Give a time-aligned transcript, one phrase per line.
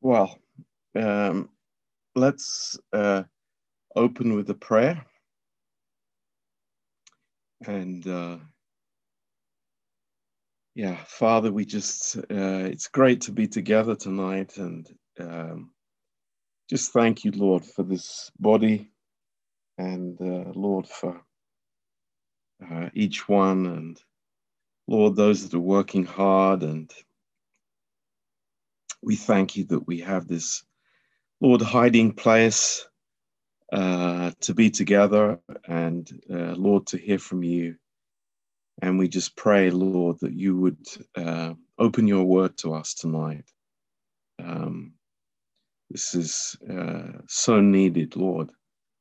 [0.00, 0.38] Well,
[0.96, 1.50] um,
[2.14, 3.24] let's uh,
[3.94, 5.04] open with a prayer.
[7.66, 8.38] And uh,
[10.74, 14.56] yeah, Father, we just, uh, it's great to be together tonight.
[14.56, 14.88] And
[15.18, 15.72] um,
[16.70, 18.90] just thank you, Lord, for this body
[19.76, 21.20] and uh, Lord, for
[22.70, 23.66] uh, each one.
[23.66, 24.00] And
[24.88, 26.90] Lord, those that are working hard and
[29.02, 30.64] we thank you that we have this,
[31.40, 32.86] Lord, hiding place
[33.72, 37.76] uh, to be together and, uh, Lord, to hear from you.
[38.82, 40.86] And we just pray, Lord, that you would
[41.16, 43.44] uh, open your word to us tonight.
[44.42, 44.94] Um,
[45.90, 48.50] this is uh, so needed, Lord,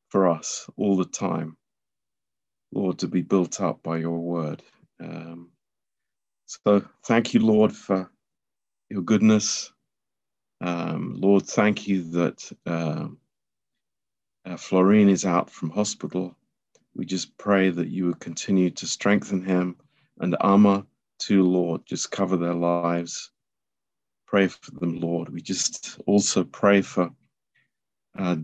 [0.10, 1.58] for us all the time.
[2.74, 4.64] Lord, to be built up by your word.
[5.02, 5.52] Um,
[6.46, 8.12] so thank you, Lord, for
[8.90, 9.72] your goodness.
[10.62, 13.08] Um, Lord, thank you that uh,
[14.46, 16.36] uh, Florine is out from hospital.
[16.96, 19.78] We just pray that you would continue to strengthen him
[20.20, 20.86] and Amma
[21.20, 21.86] too, Lord.
[21.86, 23.32] Just cover their lives.
[24.28, 25.30] Pray for them, Lord.
[25.30, 27.12] We just also pray for
[28.18, 28.36] uh,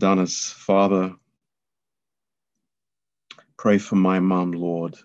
[0.56, 1.14] father.
[3.58, 4.96] Pray for my mom, Lord,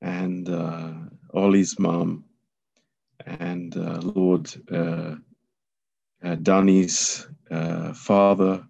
[0.00, 0.92] and uh,
[1.34, 2.24] Ollie's mom,
[3.26, 4.52] and uh, Lord.
[6.24, 8.64] Uh, Danny's uh, father,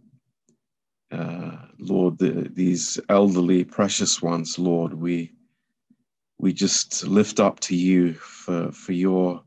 [1.12, 5.32] uh, Lord, the, these elderly, precious ones, Lord, we
[6.38, 9.42] we just lift up to you for for your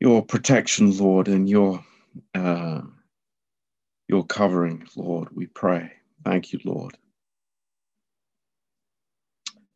[0.00, 1.84] your protection, Lord, and your
[2.34, 2.82] uh,
[4.08, 5.28] your covering, Lord.
[5.34, 5.92] We pray.
[6.24, 6.96] Thank you, Lord.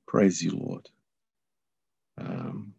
[0.08, 0.88] Praise you, Lord.
[2.18, 2.74] Um,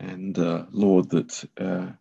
[0.00, 1.92] and uh, Lord, that uh,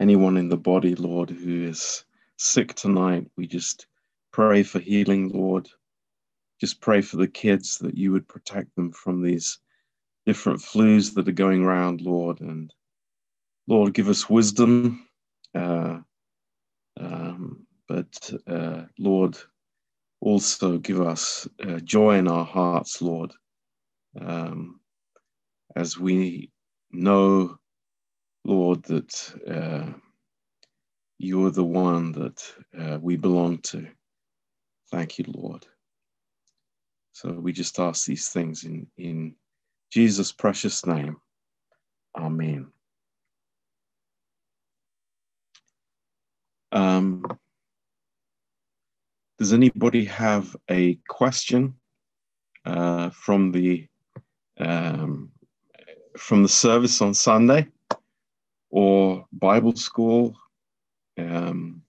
[0.00, 2.04] anyone in the body, Lord, who is
[2.36, 3.86] sick tonight, we just
[4.32, 5.68] pray for healing, Lord.
[6.60, 9.58] Just pray for the kids that you would protect them from these
[10.26, 12.40] different flus that are going around, Lord.
[12.40, 12.72] And
[13.66, 15.06] Lord, give us wisdom.
[15.54, 15.98] Uh,
[17.00, 19.36] um, but uh, Lord,
[20.20, 23.32] also give us uh, joy in our hearts, Lord,
[24.20, 24.80] um,
[25.74, 26.50] as we
[26.92, 27.58] know,
[28.44, 29.92] Lord, that uh,
[31.18, 33.86] you're the one that uh, we belong to.
[34.90, 35.66] Thank you, Lord.
[37.12, 39.34] So we just ask these things in, in
[39.90, 41.16] Jesus' precious name.
[42.16, 42.68] Amen.
[46.72, 47.24] Um,
[49.38, 51.74] does anybody have a question
[52.64, 53.86] uh, from the
[54.58, 55.30] um,
[56.20, 57.66] from the service on Sunday
[58.70, 60.36] or Bible school,
[61.18, 61.82] um,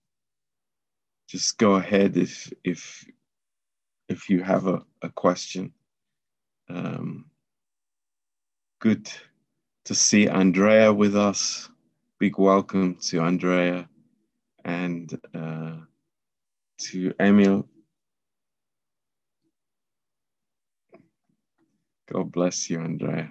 [1.28, 3.06] just go ahead if if
[4.08, 5.74] if you have a, a question.
[6.70, 7.26] Um,
[8.80, 9.12] good
[9.86, 11.70] to see Andrea with us.
[12.18, 13.90] Big welcome to Andrea
[14.64, 15.76] and uh,
[16.80, 17.68] to Emil.
[22.12, 23.30] God bless you, Andrea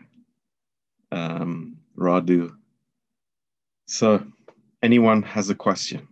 [1.13, 2.55] um, Radu.
[3.87, 4.25] So,
[4.83, 6.09] anyone has a question?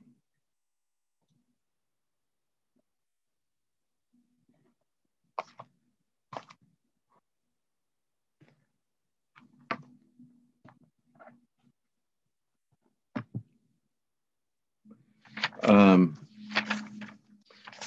[15.63, 16.19] Um,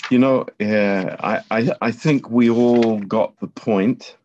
[0.10, 4.18] you know, I, I, I think we all got the point.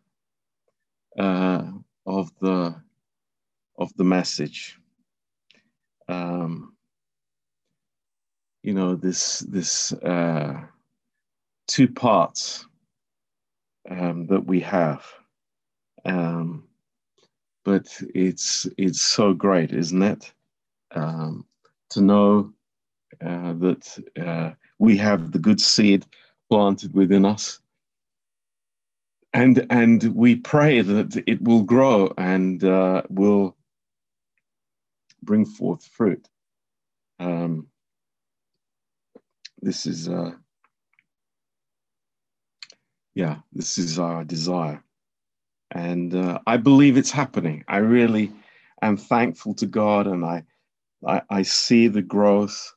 [1.17, 1.63] Uh,
[2.07, 2.73] of the
[3.77, 4.79] of the message.
[6.07, 6.73] Um,
[8.63, 10.61] you know this this uh,
[11.67, 12.65] two parts
[13.89, 15.05] um, that we have,
[16.05, 16.63] um,
[17.65, 17.85] but
[18.15, 20.33] it's it's so great, isn't it,
[20.95, 21.45] um,
[21.89, 22.53] to know
[23.21, 26.05] uh, that uh, we have the good seed
[26.49, 27.59] planted within us
[29.37, 33.55] and and we pray that it will grow and uh, will
[35.21, 36.27] bring forth fruit.
[37.19, 37.67] Um,
[39.61, 40.31] this is uh,
[43.15, 44.83] yeah, this is our desire,
[45.71, 47.63] and uh, I believe it's happening.
[47.67, 48.33] I really
[48.81, 50.45] am thankful to God, and I
[51.07, 52.73] I, I see the growth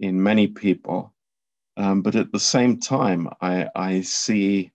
[0.00, 1.12] in many people,
[1.76, 4.71] um, but at the same time, I I see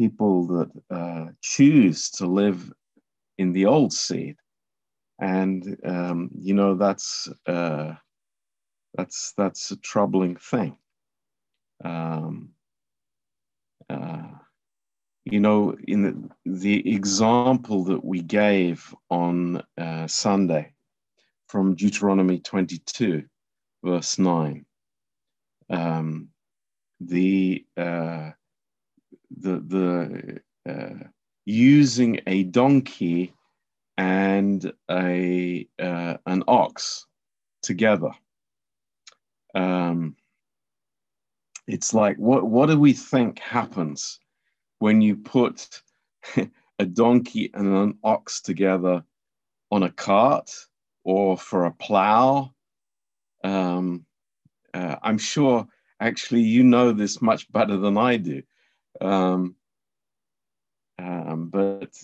[0.00, 2.72] people that uh, choose to live
[3.36, 4.36] in the old seed
[5.20, 7.92] and um, you know that's uh,
[8.94, 10.76] that's that's a troubling thing.
[11.84, 12.50] Um,
[13.88, 14.28] uh,
[15.24, 20.72] you know, in the, the, example that we gave on uh, Sunday
[21.48, 23.24] from Deuteronomy 22,
[23.82, 24.64] verse 9,
[25.70, 26.28] um,
[27.00, 28.30] the uh,
[29.30, 31.04] the the uh,
[31.44, 33.34] using a donkey
[33.96, 37.06] and a uh, an ox
[37.62, 38.10] together.
[39.54, 40.16] Um,
[41.66, 44.18] it's like what what do we think happens
[44.78, 45.82] when you put
[46.78, 49.04] a donkey and an ox together
[49.70, 50.50] on a cart
[51.04, 52.52] or for a plow?
[53.44, 54.06] Um,
[54.74, 55.66] uh, I'm sure
[56.00, 58.42] actually you know this much better than I do.
[59.00, 59.56] Um,
[60.98, 61.96] um, but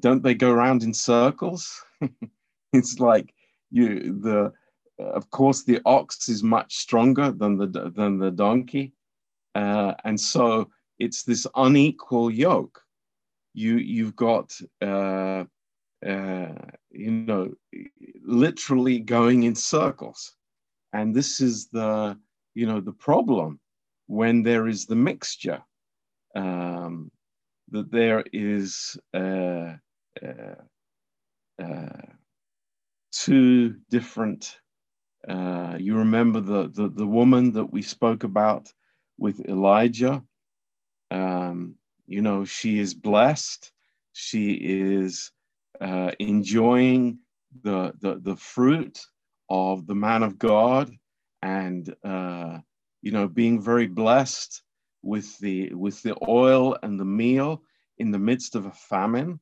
[0.00, 1.84] don't they go around in circles?
[2.72, 3.34] it's like
[3.70, 4.52] you the
[4.98, 8.92] of course the ox is much stronger than the than the donkey,
[9.54, 12.82] uh, and so it's this unequal yoke.
[13.54, 14.52] You you've got
[14.82, 15.44] uh,
[16.06, 16.54] uh,
[16.90, 17.52] you know
[18.22, 20.36] literally going in circles,
[20.92, 22.18] and this is the
[22.54, 23.60] you know the problem
[24.06, 25.62] when there is the mixture.
[26.36, 27.10] Um,
[27.70, 29.74] that there is uh,
[33.12, 34.58] two different.
[35.28, 38.72] Uh, you remember the, the, the woman that we spoke about
[39.18, 40.22] with Elijah.
[41.10, 43.72] Um, you know, she is blessed.
[44.14, 45.32] She is
[45.80, 47.20] uh, enjoying
[47.64, 49.00] the, the the fruit
[49.50, 50.90] of the man of God,
[51.42, 52.58] and uh,
[53.02, 54.62] you know, being very blessed
[55.02, 57.62] with the with the oil and the meal
[57.98, 59.40] in the midst of a famine.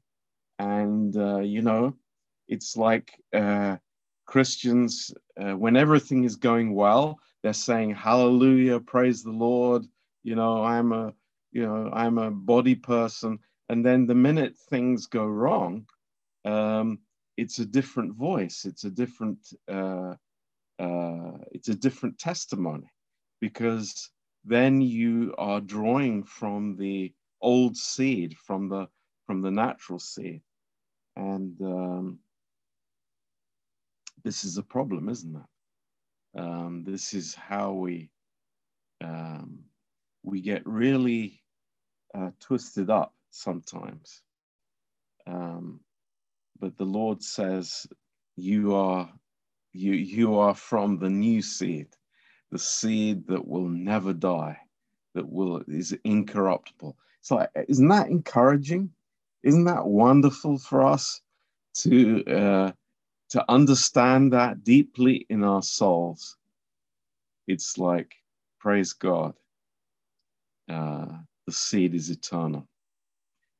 [0.59, 1.95] And uh, you know
[2.49, 3.77] it's like uh,
[4.27, 9.85] christians uh, when everything is going well they're saying hallelujah praise the lord.
[10.25, 11.15] You know i'm a
[11.53, 13.39] you know i'm a body person.
[13.71, 15.87] And then the minute things go wrong
[16.45, 17.01] um,
[17.37, 18.65] it's a different voice.
[18.65, 19.39] It's a different
[19.69, 20.15] uh,
[20.79, 22.91] uh, it's a different testimony.
[23.41, 24.11] Because
[24.45, 28.89] then you are drawing from the old seed, from the
[29.27, 30.41] from the natural seed,
[31.17, 32.19] and um,
[34.25, 36.41] this is a problem, isn't it?
[36.41, 38.11] Um, this is how we
[39.03, 39.61] um,
[40.23, 41.43] we get really
[42.15, 44.23] uh, twisted up sometimes.
[45.27, 45.81] Um,
[46.61, 47.87] but the Lord says,
[48.37, 49.11] "You are
[49.73, 51.89] you you are from the new seed."
[52.51, 54.59] The seed that will never die,
[55.15, 56.97] that will is incorruptible.
[57.21, 58.91] So isn't that encouraging?
[59.43, 61.21] Isn't that wonderful for us
[61.79, 62.73] to uh,
[63.31, 66.37] to understand that deeply in our souls?
[67.47, 68.15] It's like
[68.59, 69.35] praise God.
[70.69, 71.07] Uh,
[71.47, 72.69] the seed is eternal.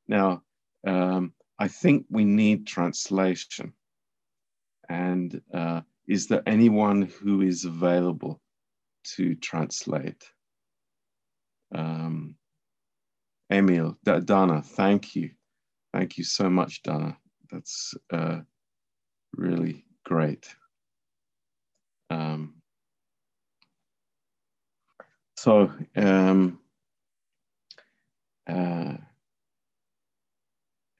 [0.07, 0.43] Now,
[0.85, 3.73] um, I think we need translation.
[4.87, 8.41] And uh, is there anyone who is available
[9.03, 10.23] to translate.
[11.73, 12.35] Um,
[13.51, 15.31] Emil, D- Dana, thank you.
[15.93, 17.17] Thank you so much, Dana.
[17.51, 18.39] That's uh,
[19.35, 20.47] really great.
[22.09, 22.55] Um,
[25.37, 26.59] so, um,
[28.47, 28.95] uh,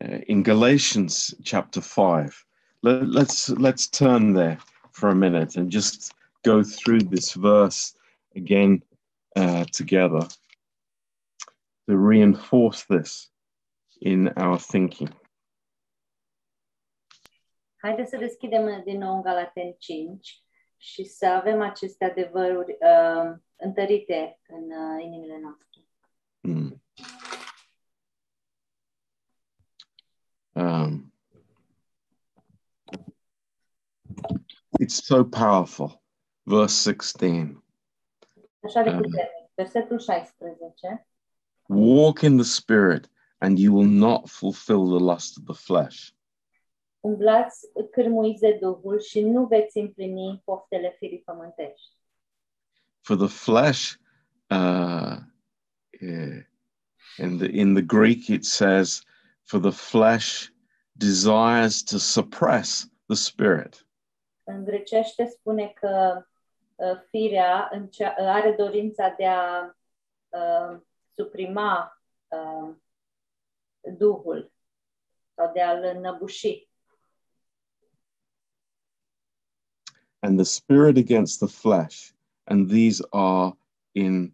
[0.03, 2.45] uh in Galatians chapter 5,
[2.81, 4.57] let, let's, let's turn there
[4.91, 7.93] for a minute and just go through this verse
[8.36, 8.83] again
[9.36, 10.27] uh, together
[11.88, 13.29] to reinforce this
[14.01, 15.09] in our thinking.
[17.81, 20.43] Haideți să deschidem din nou în Galaten 5
[20.77, 25.67] și să avem aceste adevăruri uh, întărite în uh, inimile noastre.
[26.39, 26.81] Mm.
[30.51, 31.13] Um,
[34.81, 36.01] it's so powerful.
[36.43, 37.63] Verse 16.
[38.59, 39.49] Așa de puternic.
[39.55, 41.07] Versetul 16.
[41.67, 46.09] Walk in the Spirit, and you will not fulfill the lust of the flesh.
[46.99, 51.97] Umblați cârmuiți de Duhul și nu veți împlini poftele firii pământești.
[53.01, 53.93] For the flesh,
[54.49, 55.17] uh,
[57.17, 59.03] in the in the Greek it says,
[59.43, 60.49] for the flesh
[60.91, 63.87] desires to suppress the spirit.
[64.43, 65.89] În grecește spune că
[66.19, 66.28] Uh,
[67.09, 67.69] firea
[68.17, 69.75] are dorința de a
[70.29, 70.79] uh,
[71.15, 72.75] suprima uh,
[73.98, 74.51] Duhul
[75.36, 76.67] sau de a-l înăbuși.
[80.21, 82.13] and the spirit against the flesh,
[82.48, 83.53] and these are
[83.93, 84.33] in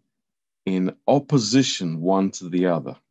[0.64, 3.02] in opposition one to the other.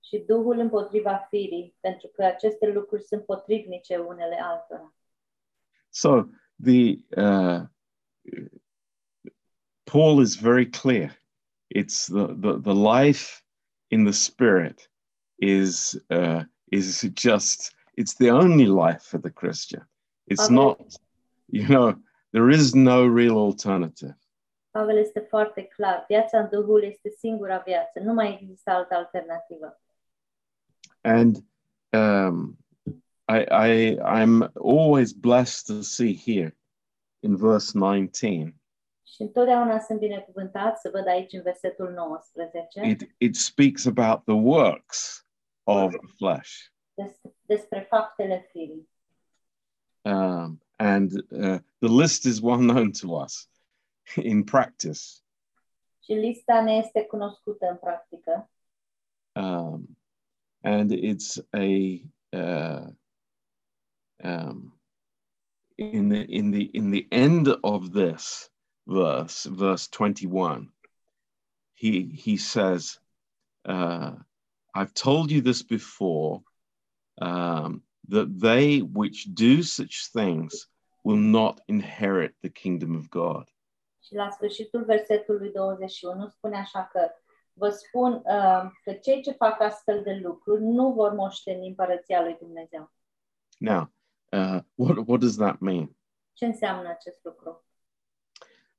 [0.00, 4.94] și Duhul împotriva firii, pentru că aceste lucruri sunt potrivnice unele altora.
[5.90, 6.22] So
[6.62, 7.62] the uh,
[9.94, 11.14] Paul is very clear.
[11.70, 13.40] It's the, the, the life
[13.92, 14.88] in the spirit
[15.38, 19.82] is uh, is just it's the only life for the Christian.
[20.26, 20.54] It's Amen.
[20.56, 20.98] not,
[21.48, 21.94] you know,
[22.32, 24.16] there is no real alternative.
[24.72, 26.04] Pavel este foarte clar.
[26.08, 28.00] Viața în Duhul este singura viață.
[28.00, 29.80] Nu mai există altă alternativă.
[31.02, 31.36] And
[31.92, 32.58] um,
[33.28, 36.56] I, I I'm always blessed to see here
[37.20, 38.54] in verse 19.
[39.14, 44.34] Și întotdeauna sunt binecuvântat să văd aici în versetul 19 It it speaks about the
[44.34, 45.26] works
[45.62, 46.50] of the flesh.
[46.94, 48.88] des- despre faptele firii.
[50.02, 53.50] Um, and uh, the list is well known to us
[54.22, 55.00] in practice.
[56.04, 58.50] Și lista ne este cunoscută în practică.
[59.32, 59.98] Um,
[60.60, 61.66] and it's a
[62.36, 62.86] uh,
[64.24, 64.80] um,
[65.74, 68.53] in the in the in the end of this
[68.86, 70.70] verse, verse 21,
[71.74, 72.98] he he says,
[73.64, 74.12] uh,
[74.74, 76.42] I've told you this before,
[77.20, 80.66] um, that they which do such things
[81.04, 83.44] will not inherit the kingdom of God.
[84.02, 87.10] Și la sfârșitul versetului 21 spune așa că
[87.52, 92.36] vă spun uh, că cei ce fac astfel de lucruri nu vor moșteni împărăția lui
[92.40, 92.92] Dumnezeu.
[93.58, 93.92] Now,
[94.32, 95.96] uh, what what does that mean?
[96.32, 97.64] Ce înseamnă acest lucru?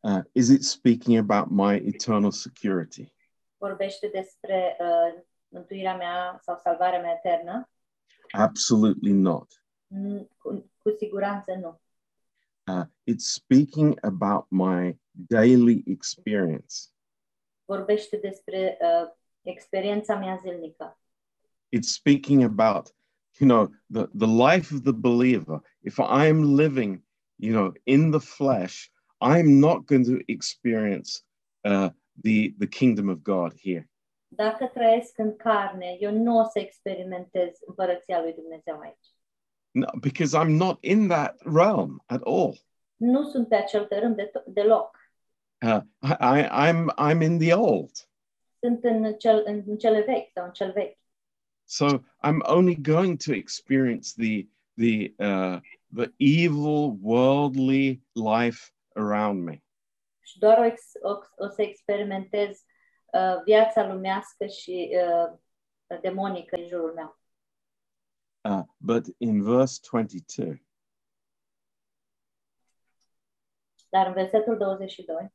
[0.04, 3.14] Uh, is it speaking about my eternal security?
[3.58, 7.70] Vorbește despre uh, mântuirea mea sau salvarea mea eternă?
[8.32, 9.64] Absolutely not.
[9.88, 11.82] Mm, Cu, cu siguranță nu.
[12.68, 16.76] Uh, it's speaking about my daily experience.
[17.66, 19.12] Vorbește despre uh,
[19.42, 21.00] experiența mea zilnică.
[21.76, 22.96] It's speaking about,
[23.40, 25.62] you know, the, the life of the believer.
[25.82, 27.04] If I'm living,
[27.36, 28.92] you know, in the flesh,
[29.22, 31.24] I'm not going to experience
[31.64, 31.90] uh,
[32.24, 33.90] the, the kingdom of God here.
[34.28, 39.08] Dacă trăiesc în carne, eu nu o să experimentez împărăția lui Dumnezeu aici.
[39.72, 42.58] No, because I'm not in that realm at all.
[42.96, 45.00] Nu sunt pe acel tărâm de deloc.
[45.66, 47.92] Uh, I, I'm, I'm in the old.
[48.60, 50.98] Sunt în, cel, în cele vechi sau în cel vechi.
[51.64, 51.86] So
[52.24, 55.60] I'm only going to experience the the uh,
[55.94, 59.64] the evil worldly life around me.
[60.20, 62.64] Și doar o, ex, o, o să experimentez
[63.14, 64.90] uh, viața lumească și
[65.88, 67.20] uh, demonică în jurul meu.
[68.42, 70.64] Uh, but in verse 22,
[73.90, 75.34] Dar în versetul 22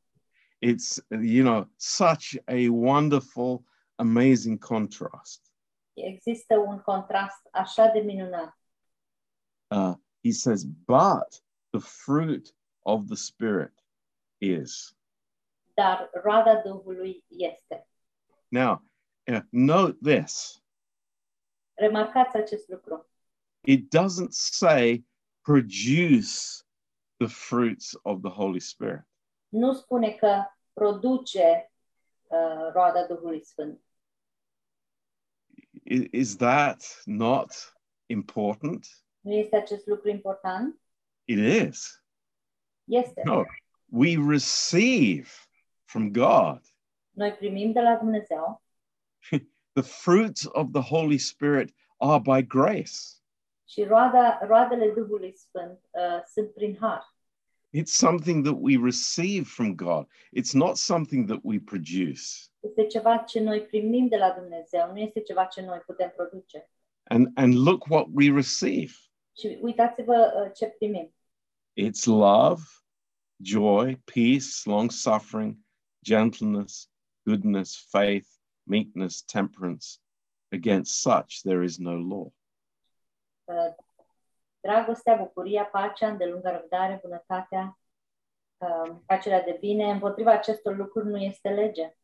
[0.61, 3.63] it's you know such a wonderful,
[3.95, 5.41] amazing contrast.
[5.93, 8.59] există un contrast așa de minunat.
[9.67, 13.73] Uh, he says, "But the fruit of the Spirit
[14.37, 14.95] is."
[15.73, 17.87] Dar roada Duhului este.
[18.47, 18.83] Now,
[19.31, 20.61] uh, note this:
[21.73, 23.05] Remarcați acest lucru.
[23.63, 25.05] it doesn't say
[25.41, 26.63] produce
[27.17, 29.07] the fruits of the Holy Spirit.
[29.49, 31.71] Nu spune că produce
[32.27, 33.81] uh, roada Duhului Sfânt.
[35.83, 37.73] I- is that not
[38.05, 38.87] important?
[39.19, 40.81] Nu este acest lucru important?
[41.25, 42.00] It is.
[42.91, 43.21] Este.
[43.25, 43.45] No,
[43.89, 45.29] we receive
[45.85, 46.59] from God
[47.11, 48.61] Noi primim de la Dumnezeu
[49.75, 53.21] the fruits of the Holy Spirit are by grace.
[53.67, 57.15] și roada, roadele Duhului Sfânt uh, sunt prin har.
[57.73, 60.07] It's something that we receive from God.
[60.35, 62.21] It's not something that we produce.
[62.59, 66.69] Este ceva ce noi primim de la Dumnezeu, nu este ceva ce noi putem produce.
[67.03, 68.91] And and look what we receive.
[69.37, 71.13] Și uitați-vă uh, ce primim.
[71.73, 72.61] It's love,
[73.41, 75.57] joy, peace, long suffering,
[76.03, 76.87] gentleness,
[77.25, 78.27] goodness, faith,
[78.67, 79.99] meekness, temperance.
[80.51, 82.31] Against such there is no law.
[83.45, 83.73] Uh,
[84.61, 87.79] dragostea, bucuria, pacea, îndelungă răbdare, bunătatea,
[88.57, 89.91] uh, facerea de bine.
[89.91, 91.95] Împotriva acestor lucruri nu este lege.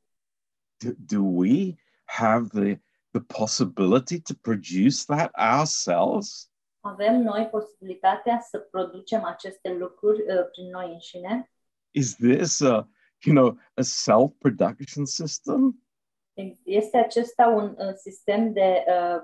[0.78, 1.76] Do, do we
[2.06, 2.80] have the,
[3.12, 6.50] the possibility to produce that ourselves?
[6.88, 11.52] Avem noi posibilitatea să producem aceste lucruri uh, prin noi înșine.
[11.92, 12.90] Is this a,
[13.24, 15.82] you know, a self-production system?
[16.64, 19.24] Este acesta un uh, sistem de, uh,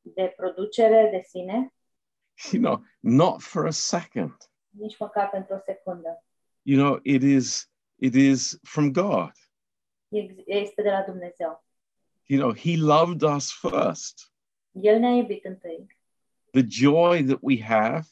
[0.00, 1.74] de producere de sine?
[2.52, 4.36] You know, not for a second.
[4.68, 6.24] nici măcar pentru o secundă.
[6.62, 9.32] You know, it is it is from God.
[10.08, 11.64] Ex- Este de la Dumnezeu.
[12.26, 14.32] You know, He loved us first.
[14.70, 15.95] El ne-a iubit întâi
[16.56, 18.06] The joy that we have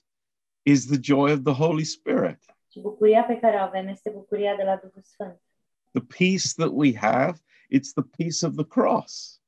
[0.67, 2.39] is the joy of the Holy Spirit.
[2.71, 5.41] și bucuria pe care o avem este bucuria de la Duhul Sfânt.
[5.93, 7.39] The peace that we have,
[7.71, 9.41] it's the peace of the cross.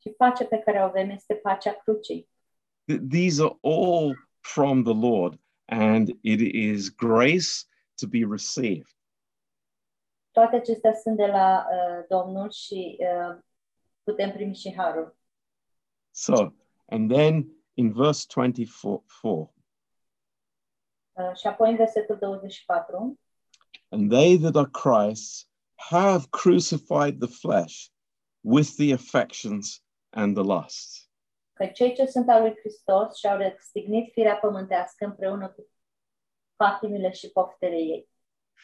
[0.00, 2.28] Și pacea pe care o avem este pacea crucii.
[3.08, 7.50] These are all from the Lord, and it is grace
[7.94, 8.96] to be received.
[10.30, 13.38] Toate acestea sunt de la uh, Domnul și uh,
[14.02, 15.16] putem primi și harul.
[16.10, 16.52] So,
[16.86, 19.48] and then in verse 24,
[21.16, 23.18] Uh, și apoi în versetul 24,
[23.88, 27.86] and they that are Christ's have crucified the flesh
[28.40, 31.08] with the affections and the lusts.
[31.52, 35.68] că cei ce sunt al lui Hristos și-au răstignit firea pământească împreună cu
[36.56, 38.08] patimile și poftele ei.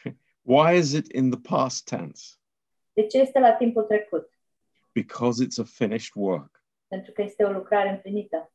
[0.53, 2.25] Why is it in the past tense?
[2.93, 4.41] De ce este la timpul trecut?
[4.93, 6.65] Because it's a finished work.
[6.87, 8.53] Pentru că este o lucrare împlinită.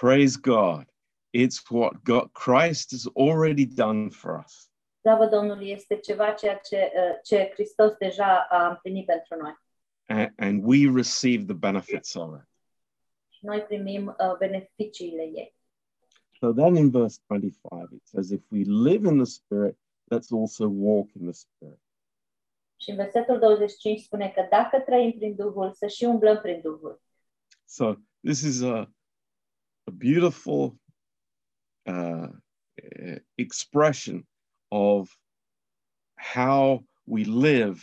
[0.00, 0.86] Praise God.
[1.32, 4.70] It's what God, Christ has already done for us.
[5.00, 9.58] Slavă Domnului este ceva ceea ce, uh, ce Hristos deja a împlinit pentru noi.
[10.06, 12.48] And, and we receive the benefits of it.
[13.28, 15.56] Și noi primim uh, beneficiile ei.
[16.40, 19.76] So then in verse 25, it says, If we live in the Spirit,
[20.14, 21.80] let's also walk in the Spirit.
[22.76, 27.02] Și în versetul 25 spune că dacă trăim prin Duhul, să și umblăm prin Duhul.
[27.64, 28.92] So this is a,
[29.88, 30.78] a beautiful
[31.86, 32.28] uh,
[33.36, 34.26] expression
[34.70, 35.08] of
[36.16, 37.78] how we live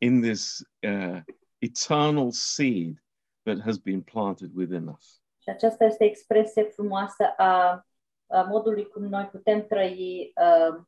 [0.00, 1.20] in this uh,
[1.62, 2.98] eternal seed
[3.46, 5.20] that has been planted within us.
[5.38, 7.86] Și aceasta este expresie frumoasă a,
[8.26, 10.84] a modului cum noi putem trăi uh,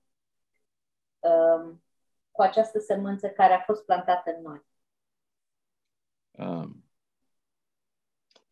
[1.19, 1.75] uh,
[2.31, 4.65] cu această sămânță care a fost plantată în noi.
[6.31, 6.85] Um,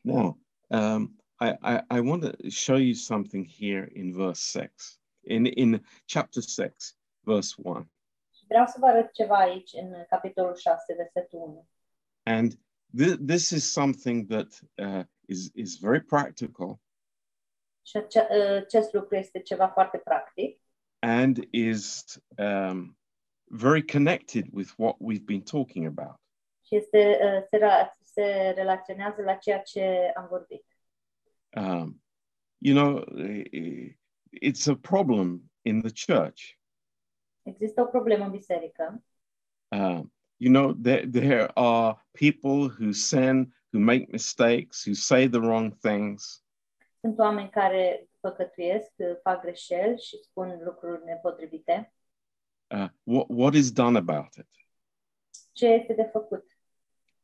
[0.00, 5.46] now, um, I, I, I want to show you something here in verse 6, in,
[5.46, 7.88] in chapter 6, verse 1.
[8.34, 11.68] Și vreau să vă arăt ceva aici în capitolul 6, versetul 1.
[12.22, 12.52] And
[13.02, 16.80] th- this is something that uh, is, is very practical
[17.82, 20.60] Și ace- uh, acest lucru este ceva foarte practic
[20.98, 22.04] and is
[22.38, 22.98] um,
[23.44, 26.20] very connected with what we've been talking about.
[26.66, 27.58] și este, uh, se,
[28.04, 30.64] se relaționează la ceea ce am vorbit.
[31.56, 32.00] Um,
[32.60, 33.04] you know,
[34.32, 36.58] it's a problem in the church.
[37.42, 39.04] Există o problemă în biserică.
[39.68, 40.00] Uh,
[40.36, 45.78] you know, there, there are people who sin, who make mistakes, who say the wrong
[45.78, 46.44] things.
[47.00, 51.92] Sunt oameni care păcătuiesc, fac greșeli și spun lucruri nepotrivite.
[52.74, 54.48] Uh, what, what is done about it?
[55.52, 56.58] Ce este de făcut?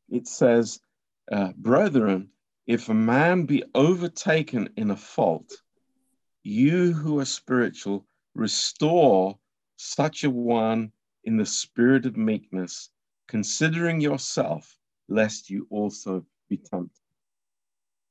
[0.05, 0.83] It says,
[1.31, 2.33] uh, Brethren,
[2.71, 5.61] if a man be overtaken in a fault,
[6.43, 9.37] you who are spiritual, restore
[9.75, 10.91] such a one
[11.25, 12.89] in the spirit of meekness,
[13.27, 14.77] considering yourself,
[15.09, 17.03] lest you also be tempted.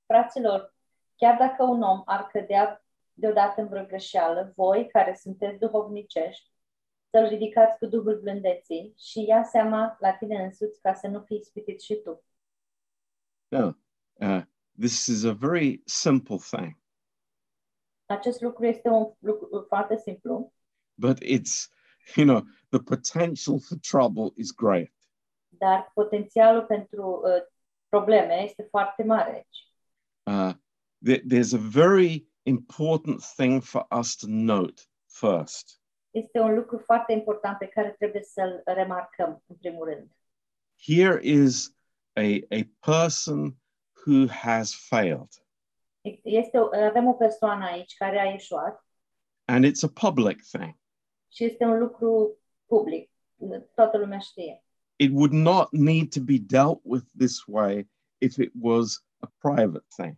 [0.07, 0.75] Fraților,
[1.17, 6.51] chiar dacă un om ar cădea deodată în vreo greșeală, voi, care sunteți duhovnicești,
[7.11, 11.37] să-l ridicați cu Duhul blândeții și ia seama la tine însuți ca să nu fii
[11.37, 12.25] ispitit și tu.
[13.49, 13.77] Now,
[14.13, 14.43] uh,
[14.81, 16.79] this is a very simple thing,
[18.07, 20.53] Acest lucru este un lucru foarte simplu,
[20.95, 21.69] but it's,
[22.17, 24.93] you know, the potential for trouble is great.
[25.49, 27.43] dar potențialul pentru uh,
[27.89, 29.69] probleme este foarte mare aici.
[30.23, 30.55] Uh,
[31.07, 35.81] there- there's a very important thing for us to note first.
[36.11, 40.11] Este un lucru foarte important pe care trebuie să-l remarcăm, în primul rând.
[40.83, 41.75] Here is
[42.13, 43.57] a, a person
[44.07, 45.29] who has failed,
[46.23, 48.85] Este, o- avem o persoană aici care a ieșuat
[49.45, 50.79] and it's a public thing.
[51.33, 53.11] și este un lucru public.
[53.75, 54.65] Toată lumea știe.
[54.97, 59.85] It would not need to be dealt with this way if it was a private
[59.97, 60.17] thing.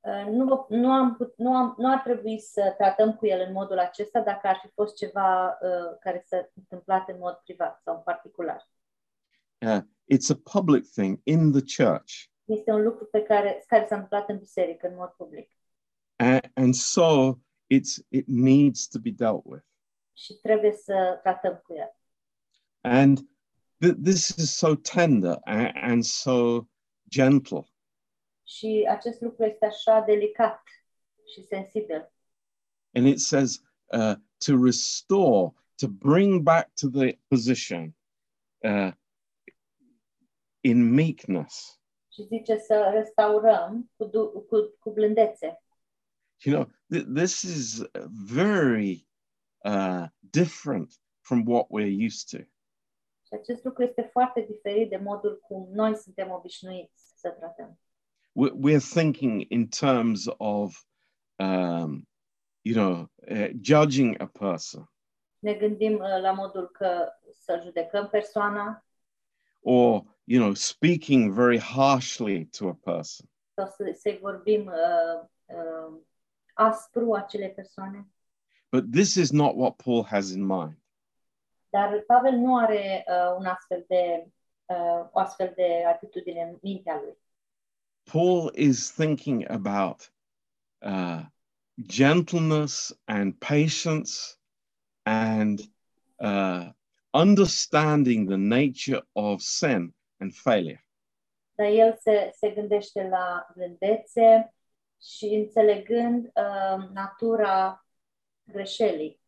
[0.00, 3.52] Uh, Nu, nu, am, put- nu, am, nu ar trebui să tratăm cu el în
[3.52, 7.94] modul acesta dacă ar fi fost ceva uh, care s-a întâmplat în mod privat sau
[7.94, 8.68] în particular.
[9.66, 9.78] Uh,
[10.14, 12.12] it's a public thing in the church.
[12.48, 15.50] Este un lucru pe care, care s-a întâmplat în biserică în mod public
[16.16, 17.34] And, and so
[17.74, 19.64] it's, it needs to be dealt with.
[20.16, 21.96] și trebuie să tratăm cu el.
[22.80, 23.18] And
[23.84, 26.60] th- this is so tender and, and so
[27.08, 27.62] gentle.
[28.46, 30.62] Și acest lucru este așa delicat
[31.34, 32.12] și sensibil.
[32.94, 34.14] And it says, uh,
[34.46, 37.94] to restore, to bring back to the position
[38.58, 38.92] uh,
[40.60, 41.80] in meekness.
[42.18, 45.62] Și zice să restaurăm cu, du- cu, cu blândețe.
[46.44, 47.82] You know, th- this is
[48.32, 49.08] very
[49.64, 52.36] uh, different from what we're used to.
[53.26, 57.78] Și acest lucru este foarte diferit de modul cum noi suntem obișnuiți să tratăm.
[58.32, 60.84] We're, we're thinking in terms of,
[61.36, 62.08] um,
[62.60, 64.92] you know, uh, judging a person
[65.38, 68.86] Ne gândim uh, la modul că să judecăm persoana
[69.60, 73.26] or, you know, speaking very harshly to a person.
[73.54, 75.94] sau să, să vorbim uh, uh,
[76.54, 78.06] aspru acele persoane.
[78.70, 80.78] But this is not what Paul has in mind.
[81.70, 84.30] Dar Pavel nu are uh, un astfel de,
[84.66, 87.16] uh, o astfel de atitudine în mintea lui.
[88.02, 90.12] Paul is thinking about
[90.78, 91.20] uh,
[91.86, 94.38] gentleness and patience
[95.02, 95.60] and
[96.16, 96.70] uh,
[97.10, 100.86] understanding the nature of sin and failure.
[101.54, 104.54] Dar el se, se gândește la blândețe
[105.02, 107.86] și înțelegând uh, natura
[108.42, 109.20] greșelii.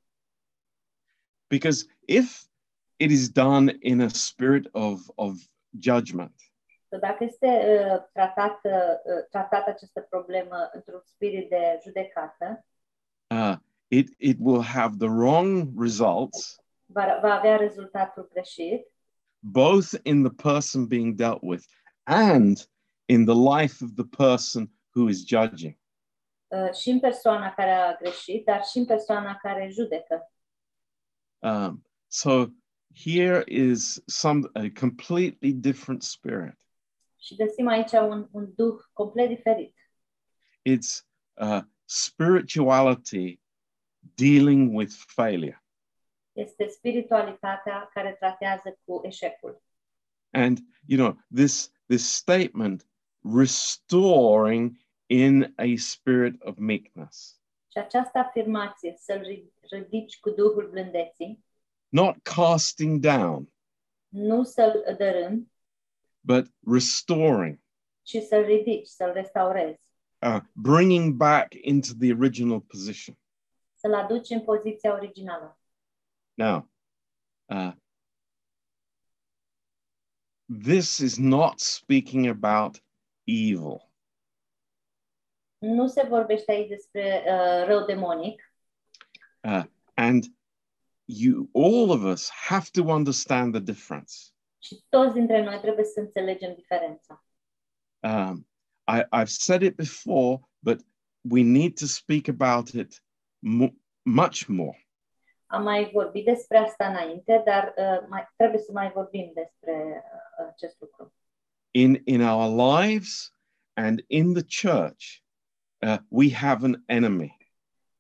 [1.47, 2.43] Because if
[2.97, 5.35] it is done in a spirit of, of
[5.79, 6.35] judgment,
[6.91, 12.65] Că dacă este uh, tratată, uh, tratată această problemă într-un spirit de judecată,
[13.35, 13.57] uh,
[13.89, 18.87] it, it will have the wrong results, va, va avea rezultatul greșit,
[19.43, 21.67] both in the person being dealt with
[22.07, 22.67] and
[23.09, 25.75] in the life of the person who is judging.
[26.51, 30.33] uh, și în persoana care a greșit, dar și în persoana care judecă.
[31.39, 32.47] Um, so
[33.05, 36.57] here is some a completely different spirit.
[37.19, 39.75] Și găsim aici un, un duh complet diferit.
[40.69, 43.41] It's uh, spirituality
[44.15, 45.63] dealing with failure.
[46.41, 49.63] Este spiritualitatea care tratează cu eșecul.
[50.31, 52.87] And you know this this statement
[53.35, 54.77] restoring
[55.07, 57.41] in a spirit of meekness,
[57.73, 61.45] Și această afirmație, să-l ri- ridici cu Duhul blândeții,
[61.89, 63.53] not casting down,
[64.09, 65.53] nu să-l dărâm,
[66.21, 67.59] but restoring,
[68.03, 69.81] ci să-l ridici, să-l restaurezi,
[70.27, 73.19] uh, bringing back into the original position.
[73.75, 75.60] să-l aduci în poziția originală.
[76.35, 76.71] Now,
[77.49, 77.73] uh,
[80.63, 82.83] this is not speaking about
[83.25, 83.91] evil.
[85.59, 88.45] Nu se vorbește aici despre uh, rău demonic
[89.43, 89.65] Uh,
[89.95, 90.25] and
[91.05, 94.15] you, all of us, have to understand the difference.
[94.63, 97.25] și toți dintre noi trebuie să înțelegem diferența.
[98.01, 98.49] Um,
[98.87, 100.81] I, I've said it before, but
[101.31, 103.03] we need to speak about it
[103.47, 104.89] mo- much more.
[105.51, 110.05] Am mai vorbit despre asta înainte, dar uh, mai, trebuie să mai vorbim despre
[110.41, 111.15] uh, acest lucru.
[111.71, 113.35] In, in our lives
[113.73, 115.05] and in the church,
[115.87, 117.37] uh, we have an enemy.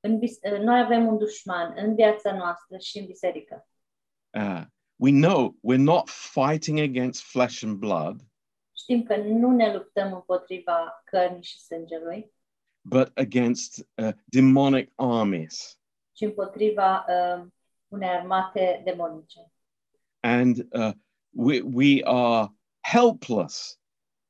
[0.00, 3.68] În uh, noi avem un dușman în viața noastră și în biserică.
[4.30, 4.62] Uh,
[4.96, 8.20] we know we're not fighting against flesh and blood,
[8.90, 12.32] Știm că nu ne luptăm împotriva cărnii și sângelui,
[12.80, 15.79] but against uh, demonic armies.
[16.24, 17.46] Împotriva uh,
[17.88, 19.52] unei armate demonice.
[20.20, 20.92] And uh,
[21.30, 22.48] we, we are
[22.80, 23.80] helpless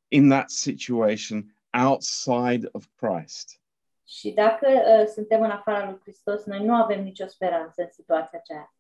[0.09, 3.61] in that situation outside of Christ.
[4.07, 8.39] Și dacă uh, suntem în afara lui Hristos, noi nu avem nicio speranță în situația
[8.39, 8.75] aceea.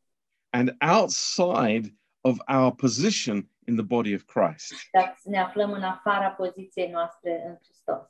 [0.52, 1.92] and outside
[2.24, 4.74] of our position in the body of Christ.
[4.92, 8.08] Dacă ne aflăm în afara poziției noastre în Hristos.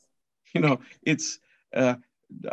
[0.52, 1.94] You know, it's uh,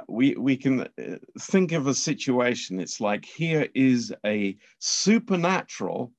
[0.08, 2.80] we we can uh, think of a situation.
[2.80, 6.12] It's like here is a supernatural,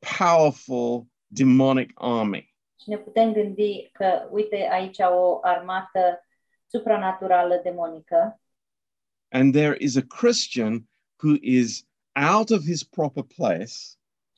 [0.00, 6.26] powerful demonic army, Și ne putem gândi că, uite, aici o armată
[6.66, 8.40] supranaturală demonică.
[9.28, 10.88] And there is a Christian
[11.22, 13.74] who is out of his proper place,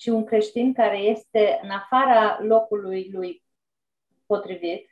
[0.00, 3.42] și un creștin care este în afara locului lui
[4.26, 4.88] potrivit,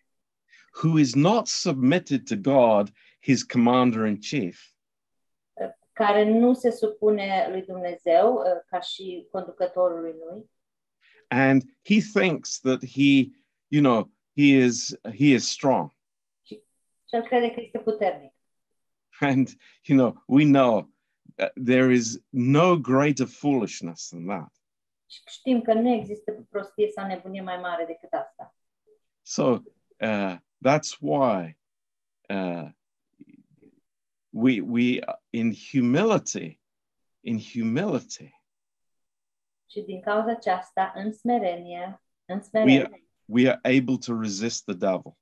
[0.82, 4.60] who is not submitted to God, his commander in chief,
[5.92, 10.50] care nu se supune lui Dumnezeu uh, ca și conducătorului lui
[11.32, 13.32] and he thinks that he,
[13.70, 15.90] you know, he is he is strong.
[16.44, 16.60] și
[17.10, 18.32] el crede că este puternic.
[19.20, 19.48] And,
[19.82, 20.88] you know, we know
[21.38, 24.52] uh, there is no greater foolishness than that.
[25.06, 28.54] Și știm că nu există prostie sau nebunie mai mare decât asta.
[29.22, 29.62] So
[30.00, 31.58] uh, that's why
[32.28, 32.68] uh,
[34.32, 36.60] we we in humility,
[37.20, 38.32] in humility,
[39.66, 44.74] Și din cauza aceasta, în smerenie, în we are, we are able to resist the
[44.74, 45.16] devil.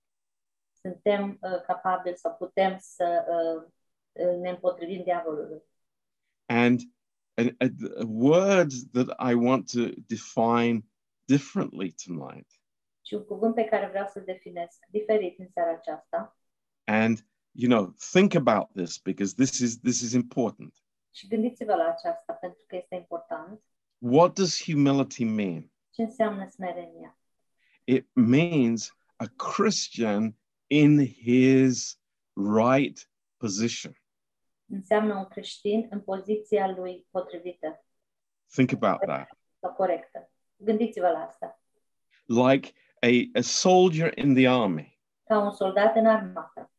[0.80, 3.70] suntem uh, capabili sau putem să uh,
[4.12, 5.62] uh, ne împotrivim diavolului.
[6.46, 6.80] And
[7.34, 7.66] a, a,
[8.00, 10.80] a word that I want to define
[11.24, 12.50] differently tonight.
[13.06, 16.36] Și un cuvânt pe care vreau să-l definesc diferit în seara aceasta
[16.84, 20.74] And you know, think about this because this is this is important.
[21.12, 23.62] și gândiți-vă la aceasta pentru că este important.
[23.98, 25.72] What does humility mean?
[25.90, 27.18] Ce înseamnă smerenia?
[27.84, 30.36] It means a Christian
[30.66, 32.00] in his
[32.34, 34.02] right position.
[34.66, 37.84] Înseamnă un creștin în poziția lui potrivită
[38.52, 39.28] Think about that.
[39.76, 40.30] corectă.
[40.56, 41.62] Gândiți-vă la asta.
[42.26, 46.70] Like a, a soldier in the army, Ca un soldat în armată,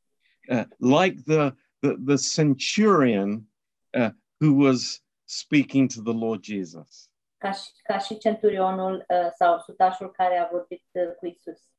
[0.50, 3.48] uh, like the, the, the centurion
[3.94, 7.10] uh, who was speaking to the Lord Jesus.
[7.42, 11.70] ca și, ca și centurionul uh, sau sutașul care a vorbit uh, cu Isus.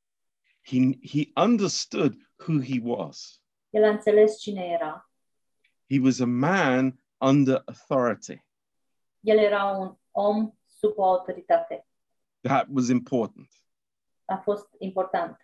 [0.64, 0.76] He,
[1.08, 2.14] he understood
[2.46, 3.40] who he was.
[3.70, 5.10] El a înțeles cine era.
[5.90, 8.44] He was a man under authority.
[9.20, 11.86] El era un om sub o autoritate.
[12.40, 13.48] That was important.
[14.24, 15.36] A fost important.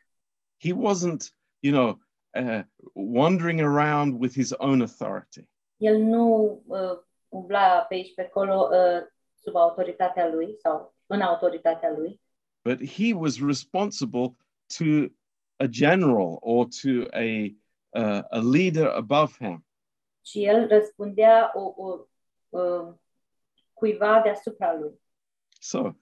[0.61, 2.01] He wasn't, you know,
[2.39, 2.63] uh,
[2.95, 5.49] wandering around with his own authority.
[5.77, 6.99] El nu uh,
[7.29, 9.03] umbla pe aici, pe acolo, uh,
[9.43, 12.21] sub autoritatea lui sau în autoritatea lui,
[12.65, 14.37] but he was responsible
[14.79, 14.85] to
[15.57, 17.55] a general or to a
[17.91, 19.65] uh, a leader above him.
[20.23, 22.07] ci el răspundea o, o,
[22.59, 22.95] uh,
[23.73, 25.01] cuiva deasupra lui.
[25.61, 25.95] So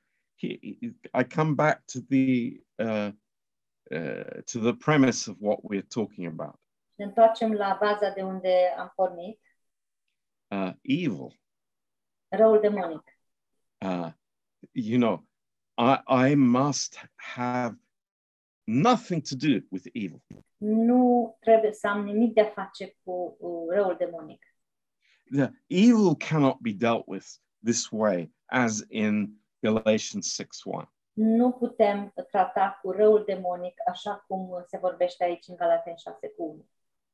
[0.42, 0.78] he-
[1.14, 3.10] I come back to the uh,
[3.90, 6.60] uh, to the premise of what we're talking about.
[6.94, 9.40] Ne întoarcem la baza de unde am pornit,
[10.50, 11.32] Uh, evil.
[12.28, 13.18] răul demonic.
[13.84, 14.10] Uh,
[14.72, 15.26] you know,
[15.78, 17.76] I I must have
[18.64, 20.22] nothing to do with evil.
[20.56, 23.36] Nu trebuie să am nimic de a face cu
[23.70, 24.44] răul demonic.
[25.30, 27.26] The evil cannot be dealt with
[27.64, 30.92] this way, as in Galatians 6 1.
[31.16, 36.42] Nu putem trata cu răul demonic așa cum se vorbește aici în Galaten 6 cu
[36.42, 36.66] 1.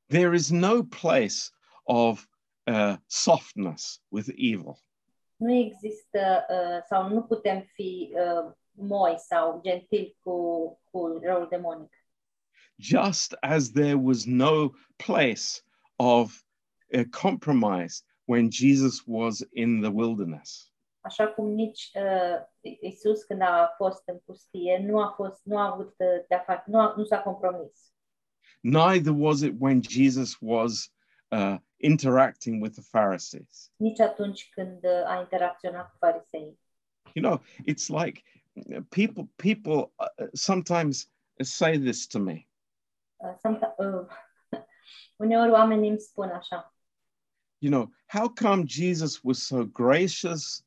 [0.09, 1.51] there is no place
[1.87, 2.27] of
[2.67, 4.79] uh, softness with evil.
[5.37, 10.33] Nu există uh, sau nu putem fi uh, moi sau gentili cu,
[10.91, 11.93] cu răul demonic.
[12.77, 15.62] Just as there was no place
[15.97, 16.45] of
[16.95, 20.72] uh, compromise when Jesus was in the wilderness.
[21.03, 25.73] Așa cum nici uh, Isus când a fost în pustie nu a fost nu a
[25.73, 25.97] avut
[26.29, 27.93] de a nu, a, nu s-a compromis.
[28.61, 30.93] Neither was it when Jesus was
[31.29, 33.73] uh, interacting with the Pharisees.
[33.77, 36.59] Nici atunci când a interacționat cu farisei.
[37.15, 38.23] You know, it's like
[38.88, 41.11] people people uh, sometimes
[41.43, 42.49] say this to me.
[43.17, 44.07] Uh, someti- uh,
[45.17, 46.75] uneori oamenii îmi spun așa,
[47.59, 50.65] you know how come jesus was so gracious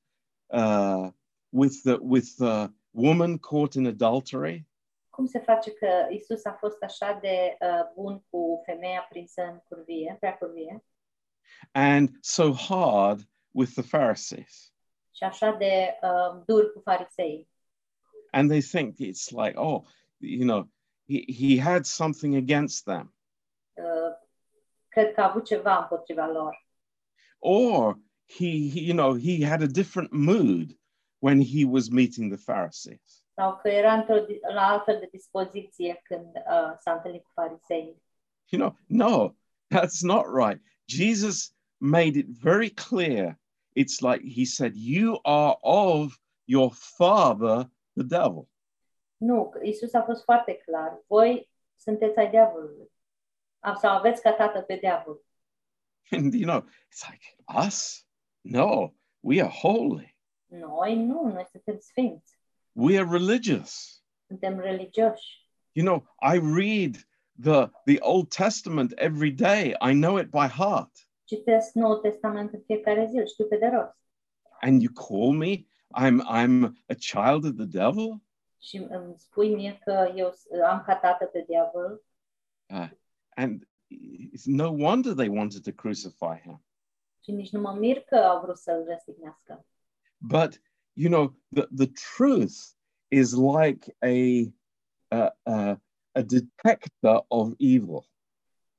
[0.56, 1.12] uh,
[1.50, 4.66] with the with the woman caught in adultery
[5.10, 9.60] cum se face că Isus a fost așa de uh, bun cu femeia prinsă în
[9.68, 10.84] curvie, prea curvie,
[11.72, 13.20] and so hard
[13.52, 14.74] with the pharisees
[15.16, 17.50] și așa de uh, dur cu farisei.
[18.32, 19.84] and they think it's like oh
[20.18, 20.70] you know
[21.08, 23.10] he, he had something against them
[23.78, 24.18] Uh,
[24.88, 26.68] cred că a avut ceva împotriva lor.
[27.40, 30.78] or he, he you know he had a different mood
[31.20, 34.16] when he was meeting the pharisees Sau că era într-o,
[34.54, 38.02] la altfel de dispoziție când uh, s-a întâlnit cu farisei.
[38.52, 39.34] you know no
[39.74, 43.40] that's not right jesus made it very clear
[43.80, 48.48] it's like he said you are of your father the devil
[49.18, 51.04] Nu, Isus a fost foarte clar.
[51.08, 52.92] Voi sunteți ai diavolului.
[53.82, 55.26] Sau aveți ca tată pe diavol.
[56.12, 56.62] and you know
[56.92, 57.36] it's like
[57.68, 58.05] us
[58.46, 60.18] no we are holy.
[60.46, 62.40] Noi nu, noi suntem sfinți.
[62.72, 64.04] we are religious.
[64.28, 65.44] Suntem religioși.
[65.72, 66.96] you know i read
[67.42, 69.76] the the old testament every day.
[69.82, 70.92] I know it by heart.
[71.24, 73.98] Citesc Noul Testament în fiecare zi, știu pe de rost.
[74.62, 78.22] and you call me i'm i'm a child of the devil?
[78.62, 80.34] Și îmi spui mie că eu
[80.66, 82.04] am ca tată pe diavol.
[82.70, 82.90] Uh,
[83.36, 83.68] and
[84.34, 86.64] it's no wonder they wanted to crucify him
[87.26, 89.66] și nici nu mă mir că au vrut să-l răstignească.
[90.18, 90.62] but
[90.94, 92.56] you know the, the truth
[93.08, 94.16] is like a
[95.08, 98.10] a, a, a detector of evil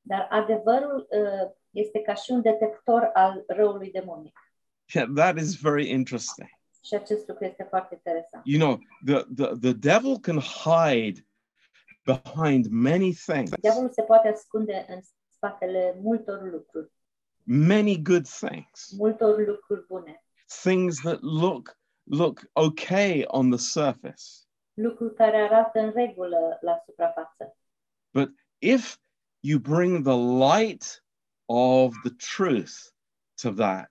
[0.01, 4.39] Dar adevărul uh, este ca și un detector al răului demonic.
[4.95, 6.49] Yeah, that is very interesting.
[6.85, 8.43] Și acest lucru este foarte interesant.
[8.47, 11.27] You know, the, the, the devil can hide
[12.05, 16.91] behind many things, Diavolul se poate ascunde în spatele multor lucruri,
[17.47, 20.17] many good things, multor lucruri bune,
[20.63, 24.47] things that look look okay on the surface.
[24.75, 27.57] lucruri care arată în regulă la suprafață.
[28.13, 28.29] But
[28.59, 28.99] if
[29.41, 31.03] you bring the light
[31.49, 32.93] of the truth
[33.43, 33.91] to that,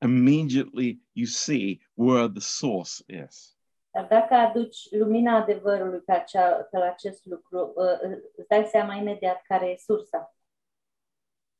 [0.00, 3.56] immediately you see where the source is.
[3.90, 8.64] Dar dacă aduci lumina adevărului pe, acea, pe la acest lucru, uh, uh, îți dai
[8.64, 10.34] seama imediat care e sursa.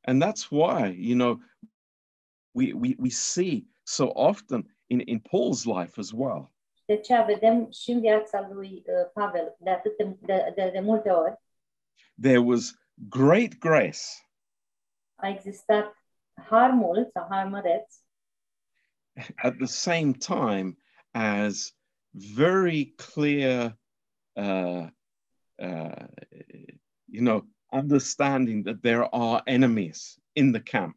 [0.06, 1.40] And that's why, you know,
[2.52, 6.50] we, we, we see so often in, in Paul's life as well,
[6.86, 11.10] De aceea vedem și în viața lui uh, Pavel de atât de, de, de multe
[11.10, 11.40] ori?
[12.20, 12.74] There was
[13.08, 14.02] great grace,
[15.14, 15.94] a existat
[16.34, 17.94] har mult sau har măreț,
[19.36, 20.76] at the same time
[21.12, 21.76] as
[22.34, 23.78] very clear,
[24.32, 24.88] uh,
[25.54, 26.06] uh,
[27.04, 30.96] you know, understanding that there are enemies in the camp.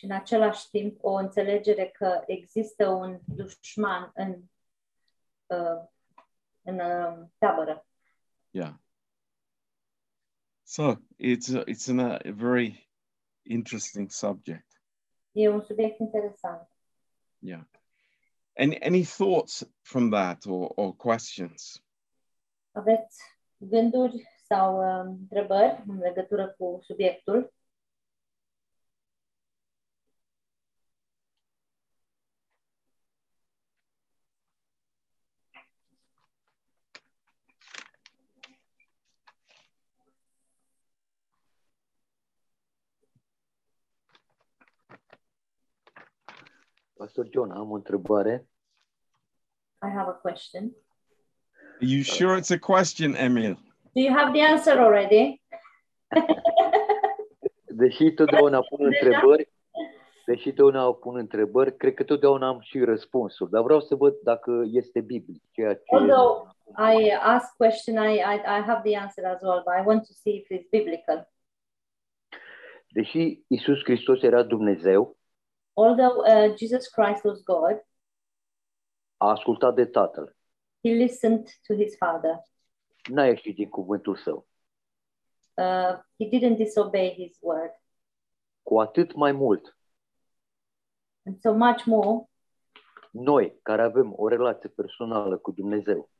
[0.00, 4.42] și în același timp o înțelegere că există un dușman în,
[5.46, 5.84] uh,
[6.62, 7.86] în uh, tabără.
[8.50, 8.74] Yeah.
[10.62, 12.90] So it's a, it's an, a very
[13.42, 14.82] interesting subject.
[15.32, 16.68] E un subiect interesant.
[17.38, 17.64] Yeah.
[18.56, 21.84] Any any thoughts from that or, or questions?
[22.72, 23.22] Aveți
[23.56, 27.52] gânduri sau uh, întrebări în legătură cu subiectul?
[46.92, 48.48] Pastor John, am o întrebare.
[49.82, 50.76] I have a question.
[51.80, 53.69] Are you sure it's a question, Emil?
[53.92, 55.42] Do you have the answer already?
[57.80, 59.52] Deși totdeauna pun întrebări,
[60.26, 63.48] deși totdeauna pun întrebări, cred că totdeauna am și răspunsul.
[63.48, 65.82] Dar vreau să văd dacă este biblic, ceea ce...
[65.86, 66.48] Although
[66.78, 70.12] I ask question, I, I, I have the answer as well, but I want to
[70.12, 71.30] see if it's biblical.
[72.88, 75.18] Deși Isus Hristos era Dumnezeu,
[75.72, 77.84] Although uh, Jesus Christ was God,
[79.16, 80.36] a ascultat de Tatăl.
[80.82, 82.49] he listened to his Father.
[83.08, 84.46] N-a ieșit din cuvântul său.
[85.54, 87.70] Uh, he didn't disobey his word.
[88.62, 89.76] Cu atât mai mult,
[91.26, 92.28] And so much more,
[93.10, 96.10] noi care avem o relație personală cu Dumnezeu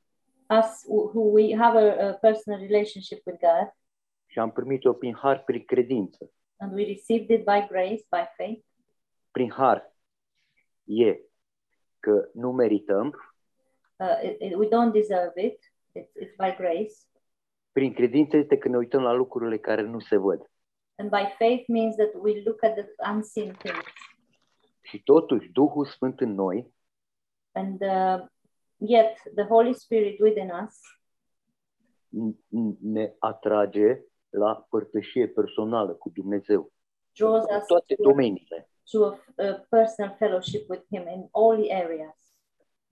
[0.58, 3.74] us who who we have a, a personal relationship with God,
[4.26, 6.30] și am primit-o prin har, prin credință.
[6.56, 8.64] and we received it by grace, by faith.
[9.30, 9.92] Prin har
[10.84, 11.20] e
[12.00, 13.14] că nu merităm,
[13.96, 15.69] Uh, it, it- we don't deserve it.
[15.98, 16.94] It's, it's by grace.
[17.72, 20.50] prin credință este că ne uităm la lucrurile care nu se văd.
[20.96, 23.85] And by faith means that we look at the unseen things.
[24.83, 26.74] Și totuși Duhul Sfânt în noi
[27.53, 28.26] And uh,
[28.76, 30.79] yet, the Holy Spirit within us
[32.09, 34.00] n- n- ne atrage
[34.31, 36.72] la părtășie personală cu Dumnezeu.
[37.12, 38.70] draws În us toate to, domeniile.
[38.90, 42.35] to a, a personal fellowship with Him in all the areas.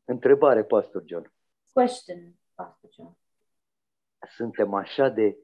[0.04, 1.32] Întrebare, Pastor John.
[1.72, 2.37] Question, Pastor John.
[4.36, 5.36] Suntem așa de...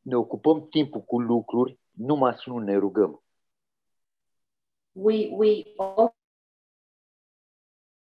[0.00, 3.22] Ne ocupăm timpul cu lucruri, numai să nu ne rugăm.
[4.92, 6.14] We we o-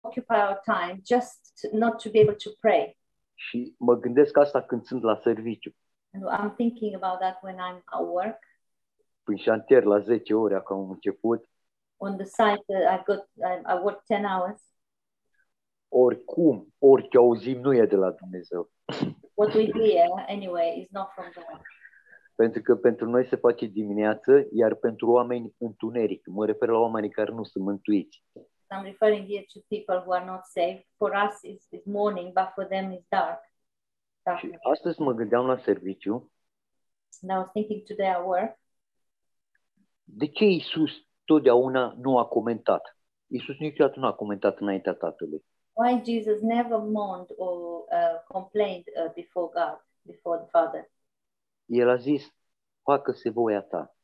[0.01, 2.97] occupy our time just to, not to be able to pray.
[3.33, 5.75] Și mă gândesc asta când sunt la serviciu.
[6.13, 8.39] And I'm thinking about that when I'm at work.
[9.23, 11.49] Prin șantier la 10 ore, acum am început,
[11.99, 14.61] On the site, uh, I got I, I work ten hours.
[15.89, 18.69] Oricum, orice auzim nu e de la Dumnezeu.
[19.33, 21.61] What we hear anyway is not from God.
[22.35, 26.27] Pentru că pentru noi se face dimineață, iar pentru oameni întuneric.
[26.27, 28.23] Mă refer la oamenii care nu sunt mântuiți.
[28.75, 30.83] I'm referring here to people who are not saved.
[30.97, 33.39] For us, it's, it's morning, but for them, it's dark.
[33.41, 34.63] Și Darkness.
[34.71, 36.31] astăzi mă gândeam la serviciu,
[37.21, 38.59] And I was thinking today at work,
[40.03, 40.91] de ce Isus
[41.25, 42.97] totdeauna nu a comentat?
[43.27, 45.45] Isus niciodată nu a comentat înaintea Tatălui.
[45.77, 50.89] Why Jesus never moaned or uh, complained uh, before God, before the Father.
[51.65, 52.33] El a zis,
[52.83, 53.95] facă-se voia ta.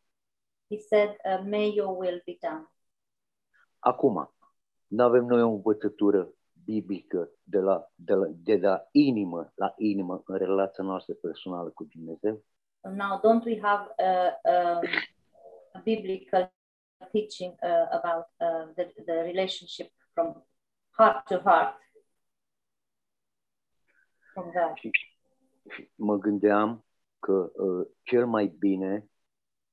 [0.69, 2.67] He said, uh, May your will be done.
[3.79, 4.33] Acum,
[4.87, 6.33] nu avem noi o învățătură
[6.65, 11.83] biblică de la, de, la, de la inimă la inimă în relația noastră personală cu
[11.83, 12.43] Dumnezeu?
[12.81, 14.81] Now, don't we have a, um,
[15.73, 16.53] a biblical
[17.11, 20.43] teaching uh, about uh, the, the relationship from
[20.97, 21.75] heart to heart.
[24.33, 24.77] From God.
[25.69, 26.85] Și mă gândeam
[27.19, 29.07] că uh, cel mai bine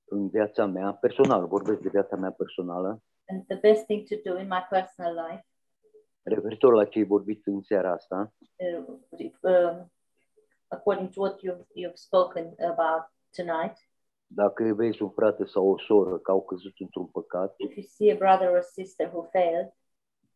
[0.05, 4.39] în viața mea personală, vorbesc de viața mea personală, And the best thing to do
[4.39, 5.47] in my personal life,
[6.23, 8.85] referitor la ce ai vorbit în seara asta, uh,
[9.41, 9.93] um,
[10.69, 13.77] according to what you've, you've spoken about tonight,
[14.27, 18.13] dacă vezi un frate sau o soră că au căzut într-un păcat, if you see
[18.13, 19.73] a brother or sister who failed,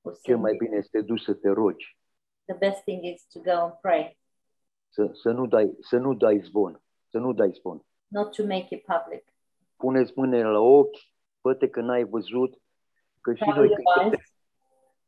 [0.04, 1.96] who cel sinned, mai bine este dus să te rogi,
[2.44, 4.18] the best thing is to go and pray,
[4.88, 7.82] să, să, nu, dai, să nu dai zvon, să nu dai zvon.
[8.08, 9.24] not to make it public.
[9.76, 10.98] Puneți mâinile la ochi,
[11.40, 12.54] poate că n-ai văzut,
[13.20, 14.10] că și Cover noi, your când eyes.
[14.10, 14.24] cădem,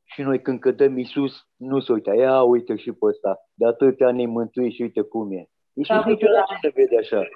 [0.04, 4.06] și noi când cădem Iisus, nu se uita, ia uite și pe ăsta, de atâția
[4.06, 5.48] ani mântui și uite cum e.
[5.72, 6.62] Iisus Cover your niciodată eyes.
[6.62, 7.28] nu se vede așa.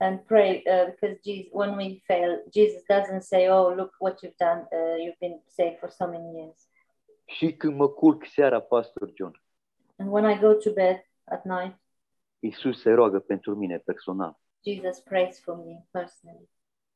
[0.00, 4.36] And pray uh, because Jesus, when we fail, Jesus doesn't say, "Oh, look what you've
[4.38, 4.60] done.
[4.72, 6.68] Uh, you've been saved for so many years."
[7.26, 9.42] Și când mă culc seara, Pastor John,
[9.96, 11.76] And when I go to bed at night,
[12.38, 14.38] Iisus se roagă pentru mine personal.
[14.66, 16.48] Jesus prays for me personally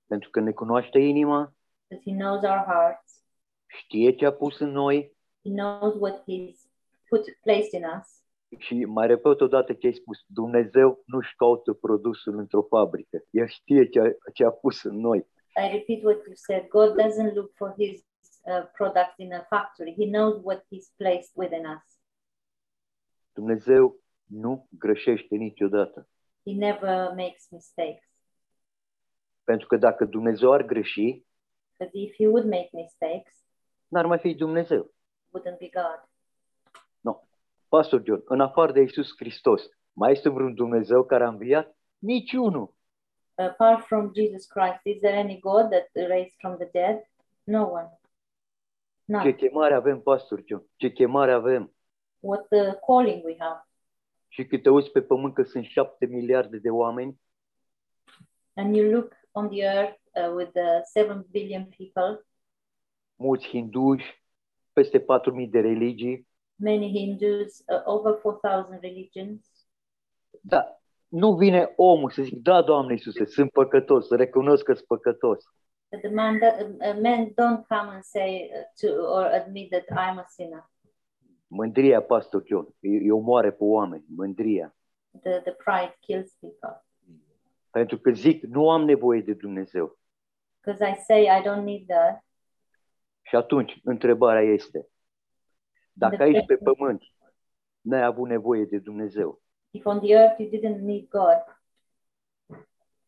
[0.06, 1.54] Pentru că ne cunoaște inima,
[1.88, 3.24] because He knows our hearts.
[3.66, 6.56] știe ce a pus în noi He knows what He's
[7.08, 8.23] put placed in us.
[8.58, 13.24] Și mai repet odată ce ai spus, Dumnezeu nu-și caută produsul într-o fabrică.
[13.30, 15.18] El știe ce a, ce a pus în noi.
[15.56, 16.68] I repeat what you said.
[16.68, 18.00] God doesn't look for His
[18.42, 19.94] uh, products in a factory.
[19.98, 21.98] He knows what He's placed within us.
[23.32, 26.08] Dumnezeu nu greșește niciodată.
[26.46, 28.08] He never makes mistakes.
[29.44, 31.24] Pentru că dacă Dumnezeu ar greși,
[31.76, 33.44] Because if He would make mistakes,
[33.88, 34.94] n-ar mai fi Dumnezeu.
[35.36, 36.08] wouldn't be God.
[37.74, 39.62] Pastor John, în afară de Iisus Hristos,
[39.92, 41.76] mai este vreun Dumnezeu care a înviat?
[41.98, 42.74] Niciunul.
[43.34, 47.10] apart from Jesus Christ, is there any God that raised from the dead?
[47.44, 47.98] No one.
[49.06, 49.32] Ce None.
[49.32, 50.66] chemare avem, Pastor John?
[50.76, 51.74] Ce chemare avem?
[52.20, 53.68] What the calling we have.
[54.28, 57.20] Și când te uiți pe pământ că sunt șapte miliarde de oameni,
[58.54, 62.26] And you look on the earth uh, with the seven billion people,
[63.14, 64.22] mulți hinduși,
[64.72, 65.06] peste 4.000
[65.50, 66.32] de religii,
[66.64, 69.40] many Hindus, uh, over 4,000 religions.
[70.40, 74.86] dar nu vine omul să zic, da, Doamne Iisuse, sunt păcătos, să recunosc că sunt
[74.86, 75.44] păcătos.
[75.90, 79.84] But the man, that, uh, men don't come and say uh, to or admit that
[79.84, 80.70] I'm a sinner.
[81.46, 84.76] Mândria, Pastor John, e, e omoare pe oameni, mândria.
[85.22, 86.84] The, the pride kills people.
[87.70, 89.98] Pentru că zic, nu am nevoie de Dumnezeu.
[90.60, 92.24] Because I say I don't need that.
[93.22, 94.88] Și atunci, întrebarea este,
[95.94, 97.02] dacă aici pe pământ
[97.80, 101.44] n-ai avut nevoie de Dumnezeu If on the earth you didn't need God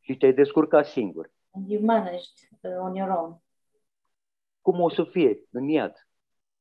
[0.00, 3.42] și te-ai descurcat singur, and you managed uh, on your own,
[4.60, 6.06] cum o să fie în iad?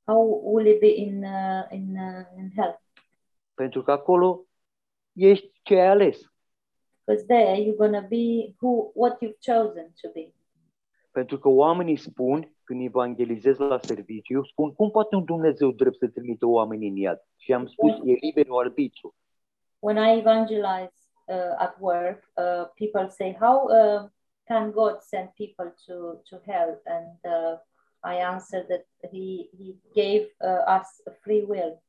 [0.06, 2.82] how will it be in uh, in uh, in hell?
[3.54, 4.46] Pentru că acolo
[5.14, 6.20] ești ce ai ales.
[7.06, 10.34] Because there you're gonna be who what you've chosen to be.
[11.12, 16.08] Pentru că oamenii spun, când evangelizez la serviciu, spun, cum poate un Dumnezeu drept să
[16.08, 17.20] trimită oamenii în iad?
[17.38, 19.16] Și am spus, e liberul arbitru.
[19.80, 24.10] When I evangelize uh, at work, uh, people say, "How uh,
[24.44, 25.94] can God send people to
[26.30, 27.60] to hell?" And uh,
[28.14, 31.84] I answer that He He gave uh, us a free will.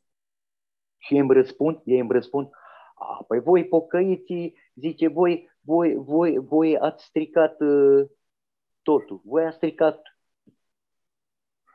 [0.99, 2.51] Și ei îmi răspund, ei îmi răspund,
[2.95, 8.09] a, păi voi pocăiții, zice, voi, voi, voi, voi ați stricat uh,
[8.83, 9.21] totul.
[9.25, 10.03] Voi ați stricat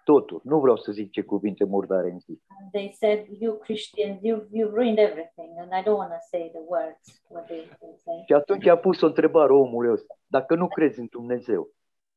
[0.03, 0.41] totul.
[0.43, 2.41] Nu vreau să zic ce cuvinte murdare în zi.
[2.59, 6.49] And they said, "You Christians, you you ruined everything." And I don't want to say
[6.49, 8.23] the words what they, they say.
[8.25, 10.19] Și atunci a pus o întrebare omul ăsta.
[10.27, 11.69] Dacă nu crezi în Dumnezeu,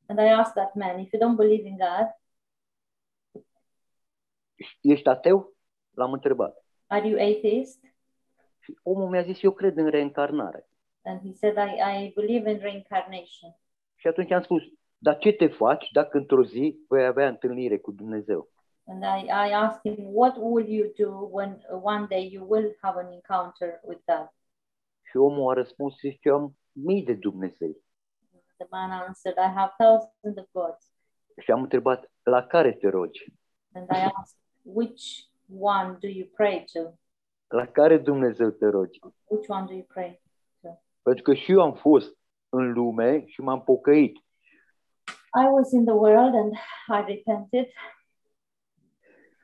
[0.06, 2.08] And I asked that man, "If you don't believe in God,
[4.80, 5.54] ești ateu?
[5.94, 6.64] L-am întrebat.
[6.86, 7.80] are you atheist?"
[8.60, 10.68] Și omul mi-a zis, eu cred în reîncarnare.
[11.02, 13.56] And he said, I, I believe in reincarnation.
[13.94, 14.62] Și atunci am spus,
[15.04, 18.48] dar ce te faci dacă într-o zi vei avea întâlnire cu Dumnezeu?
[18.86, 22.76] And I, I asked him, What will you do when uh, one day you will
[22.80, 24.28] have an encounter with God?
[25.02, 27.82] Și omul a răspuns, zice, eu am mii de Dumnezei.
[28.56, 30.92] The man answered, I have thousands of gods.
[31.38, 33.32] Și am întrebat, la care te rogi?
[33.72, 35.02] And I asked, Which
[35.58, 36.80] one do you pray to?
[37.46, 38.98] La care Dumnezeu te rogi?
[39.24, 40.22] Which one do you pray?
[41.02, 42.16] Pentru că și eu am fost
[42.48, 44.23] în lume și m-am pocăit.
[45.42, 46.52] I was in the world and
[46.88, 47.66] I repented.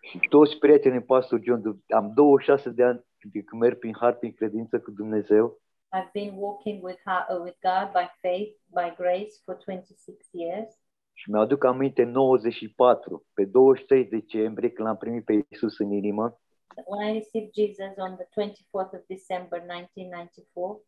[0.01, 4.33] Și toți prietenii Pastor John, am 26 de ani de când merg prin har, prin
[4.33, 5.61] credință cu Dumnezeu.
[5.97, 10.79] I've been walking with, ha- uh, with God by faith, by grace for 26 years.
[11.13, 16.41] Și mi-aduc aminte 94, pe 23 decembrie, când l-am primit pe Iisus în inimă,
[16.87, 20.85] When I received Jesus on the 24th of December 1994,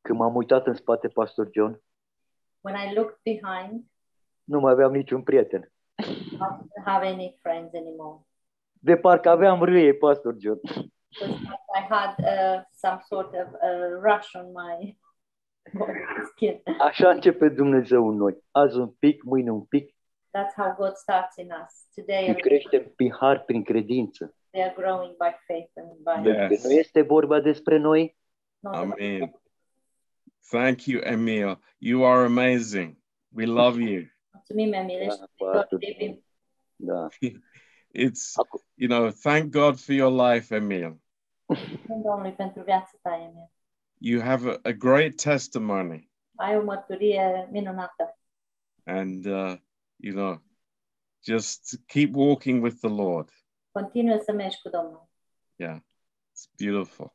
[0.00, 1.82] când m-am uitat în spate, Pastor John,
[2.60, 3.84] when I looked behind,
[4.44, 5.72] nu mai aveam niciun prieten.
[5.98, 8.20] I didn't have any friends anymore.
[8.70, 10.60] De parcă aveam râie, Pastor John.
[11.08, 11.40] Because
[11.78, 14.98] I had uh, some sort of uh, rush on my
[15.72, 15.98] body
[16.30, 16.62] skin.
[16.80, 18.44] Așa începe Dumnezeu în noi.
[18.50, 19.88] Azi un pic, mâine un pic.
[20.36, 21.86] That's how God starts in us.
[21.94, 24.34] Today, Îi creștem prin har, prin credință.
[24.50, 26.38] they are growing by faith and by Yeah.
[26.38, 28.16] Pentru că nu este vorba despre noi,
[28.60, 29.40] not about Amen.
[30.50, 31.58] Thank you, Emil.
[31.78, 32.96] You are amazing.
[33.36, 34.02] We love you.
[34.34, 35.78] Mulțumim, Emile, și Da, God pastor.
[35.80, 36.22] living.
[36.76, 37.08] da.
[37.94, 38.34] It's,
[38.74, 41.00] you know, thank God for your life, Emil.
[41.46, 43.50] Mulțumim Domnului pentru viața ta, Emil.
[43.98, 46.10] You have a, a great testimony.
[46.34, 48.18] Ai o mărturie minunată.
[48.84, 49.56] And, uh,
[49.96, 50.42] you know,
[51.24, 53.30] just keep walking with the Lord.
[53.70, 55.08] Continuă să mergi cu Domnul.
[55.56, 55.78] Yeah,
[56.30, 57.14] it's beautiful.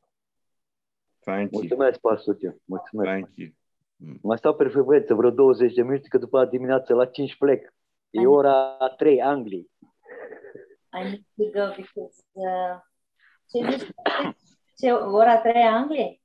[1.20, 1.62] Thank you.
[1.62, 3.10] mulțumesc, Pastor Mulțumesc.
[3.10, 3.50] Thank you.
[4.22, 7.74] Mai stau pe frecvență vreo 20 de minute, că după aia dimineața la 5 plec.
[8.10, 9.72] E Ai- ora 3, Anglii.
[10.94, 12.80] I need to go because uh,
[13.50, 13.90] ce zici?
[14.78, 16.22] Ce, ora 3 a Angliei?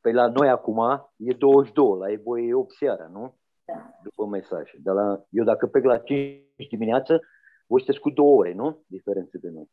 [0.00, 0.78] Păi la noi acum
[1.16, 3.34] e 22, la voi e 8 seara, nu?
[3.64, 3.90] Da.
[4.02, 4.70] După mesaj.
[4.78, 7.20] Dar la, eu dacă plec la 5 dimineață,
[7.66, 8.84] voi sunteți cu două ore, nu?
[8.86, 9.70] Diferență de noi.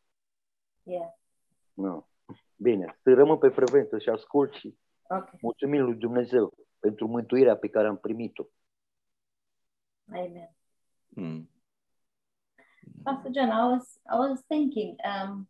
[0.84, 1.10] Yeah.
[1.74, 2.08] Nu.
[2.56, 4.78] Bine, să rămân pe frecvență și ascult și
[5.10, 5.30] Ok.
[5.42, 6.54] mulțumim lui Dumnezeu
[6.84, 8.44] pentru mântuirea pe care am primit-o.
[10.12, 10.56] Amen.
[11.08, 11.50] Mm.
[13.04, 15.48] Pastor John, I was I was thinking, um,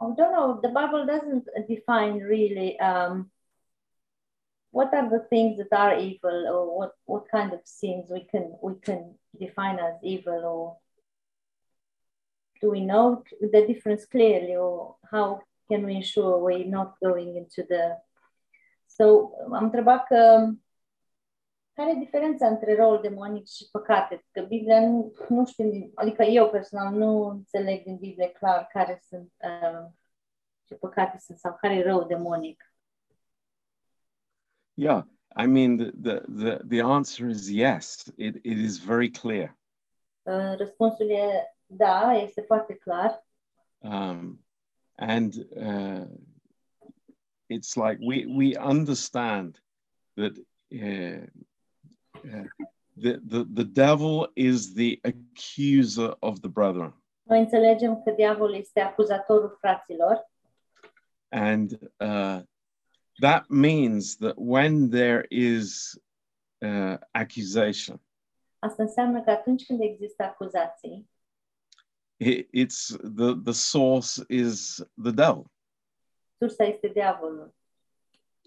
[0.00, 3.30] I don't know, the Bible doesn't define really um,
[4.70, 8.46] what are the things that are evil or what, what kind of sins we can
[8.62, 10.76] we can define as evil or
[12.60, 17.62] do we know the difference clearly or how can we ensure we're not going into
[17.68, 17.96] the
[18.96, 20.48] so am întrebat că
[21.72, 24.24] care e diferența între rol demonic și păcate?
[24.30, 29.00] Că Biblia nu, nu știm, din- adică eu personal nu înțeleg din Biblie clar care
[29.08, 29.90] sunt uh,
[30.64, 32.72] ce păcate sunt sau care e rău demonic.
[34.74, 35.02] Yeah,
[35.42, 38.12] I mean, the, the, the, the answer is yes.
[38.16, 39.58] It, it is very clear.
[40.22, 43.26] Uh, răspunsul e da, este foarte clar.
[43.78, 44.44] Um,
[44.94, 46.06] and uh,
[47.48, 49.60] it's like we, we understand
[50.16, 50.36] that
[50.72, 51.26] uh,
[52.16, 52.44] uh,
[52.96, 56.92] the, the, the devil is the accuser of the brethren.
[57.22, 60.30] Noi înțelegem că diavolul este acuzatorul fraților
[61.28, 62.42] And uh,
[63.20, 65.98] that means that when there is
[66.60, 68.00] uh, accusation,
[68.58, 71.10] Asta înseamnă că atunci când există acuzații,
[72.16, 75.50] it, it's the, the source is the devil.
[76.38, 77.54] Sursa este diavolul.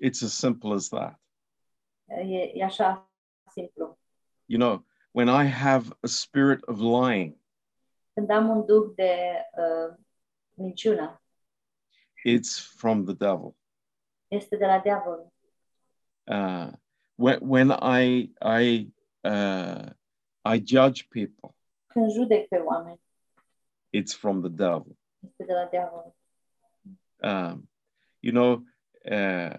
[0.02, 1.20] It's as simple as that.
[2.08, 3.12] E, e așa
[3.52, 3.98] simplu.
[4.46, 7.38] You know, when I have a spirit of lying,
[8.14, 9.96] Când am un duh de uh,
[10.54, 11.22] minciună,
[12.26, 13.56] it's from the devil.
[14.28, 15.34] este de la diavol.
[16.28, 16.72] Uh,
[17.16, 18.92] when when I I
[19.24, 19.90] uh,
[20.46, 21.56] I judge people,
[21.88, 23.02] Când judec pe oameni,
[23.90, 24.98] it's from the devil.
[25.20, 26.16] este de la diavol.
[27.22, 27.69] Um,
[28.22, 28.64] you know,
[29.10, 29.56] uh,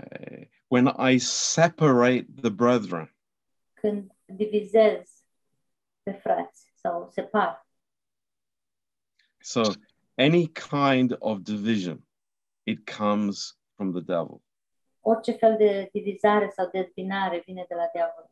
[0.69, 3.09] when I separate the brethren,
[3.75, 5.25] Când divizez
[6.03, 7.67] pe frați sau separ,
[9.43, 9.63] so
[10.15, 12.03] any kind of division,
[12.65, 14.43] it comes from the devil.
[15.03, 18.31] orice fel de divizare sau dezbinare vine de la diavol.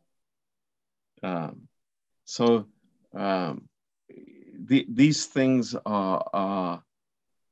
[1.23, 1.69] Um,
[2.25, 2.69] so
[3.13, 3.69] um,
[4.67, 6.85] the, these things are, are,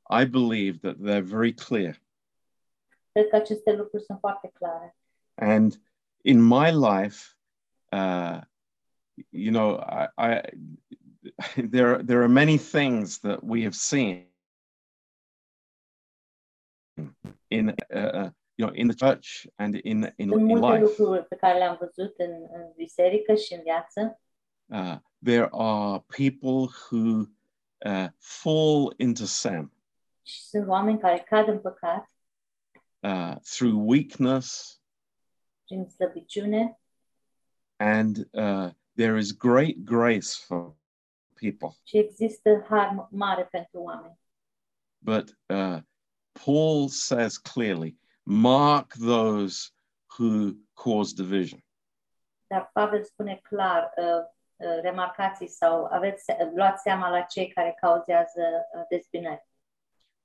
[0.08, 1.96] I believe that they're very clear.
[3.16, 4.96] Cred că aceste lucruri sunt foarte clare.
[5.34, 5.82] And
[6.20, 7.24] in my life,
[7.92, 8.40] uh,
[9.30, 10.40] you know, I, I
[11.74, 14.32] there there are many things that we have seen
[17.48, 20.78] in uh, you know in the church and in in, Sunt in life.
[20.78, 24.20] lucruri pe care le-am văzut în, în biserică și în viață.
[24.66, 27.24] Uh, there are people who
[27.84, 29.72] uh, fall into sin
[30.22, 32.10] Și sunt oameni care cad în păcat
[33.07, 34.80] uh, through weakness,
[35.66, 36.78] prin slăbiciune
[37.78, 40.74] and uh, there is great grace for
[41.34, 41.76] people.
[41.82, 44.18] și există har mare pentru oameni.
[44.98, 45.78] But uh,
[46.44, 49.70] Paul says clearly mark those
[50.18, 51.61] who cause division.
[52.46, 54.24] Dar Pavel spune clar, uh,
[54.57, 59.45] uh, remarcați sau aveți, luați seama la cei care cauzează dezbinări.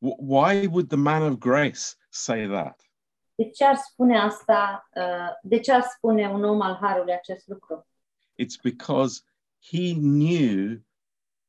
[0.01, 2.81] Wh- Why would the man of grace say that?
[3.35, 7.47] De ce ar spune asta, uh, de ce ar spune un om al Harului acest
[7.47, 7.87] lucru?
[8.35, 9.21] It's because
[9.71, 10.81] he knew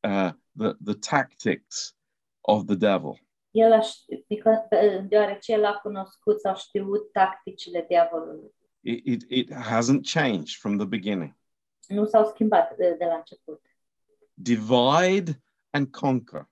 [0.04, 1.96] uh, the, the tactics
[2.40, 3.18] of the devil.
[3.50, 8.54] El a ști, pică- pe- deoarece el a cunoscut sau știut tacticile diavolului.
[8.80, 11.36] It, it, it hasn't changed from the beginning.
[11.88, 13.62] Nu s-au schimbat de, de la început.
[14.34, 16.48] Divide and conquer.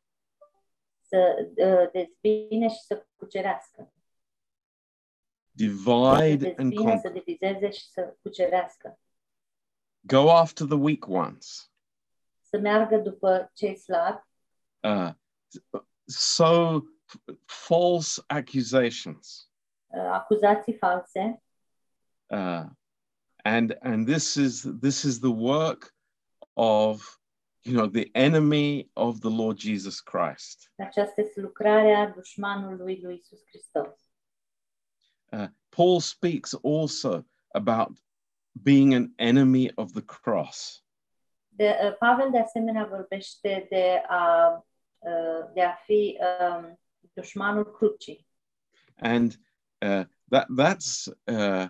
[1.10, 1.50] Să
[1.92, 3.92] dezbine și să cucerească.
[5.50, 7.12] Divide and să conquer.
[7.12, 8.98] divizeze și să cucerească.
[10.00, 11.72] Go after the weak ones.
[12.42, 14.28] Să meargă după cei slabi,
[14.82, 15.10] Uh,
[16.04, 16.80] so
[17.44, 19.50] false accusations.
[19.86, 21.42] uh, acuzații false.
[22.26, 22.64] Uh,
[23.44, 25.94] and and this is this is the work
[26.52, 27.19] of
[27.62, 30.72] you know the enemy of the Lord Jesus Christ.
[30.78, 34.10] Aceasta este lucrarea dușmanului lui Isus Hristos.
[35.32, 37.98] Uh, Paul speaks also about
[38.62, 40.82] being an enemy of the cross.
[41.48, 44.52] De, uh, Pavel de asemenea vorbește de a,
[44.98, 46.18] uh, de a fi
[46.50, 46.80] um,
[47.12, 48.26] dușmanul crucii.
[48.96, 49.36] And
[49.82, 51.68] uh, that that's uh,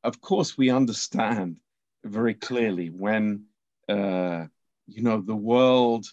[0.00, 1.60] of course we understand
[2.00, 3.48] very clearly when
[3.88, 4.46] uh,
[4.94, 6.04] you know the world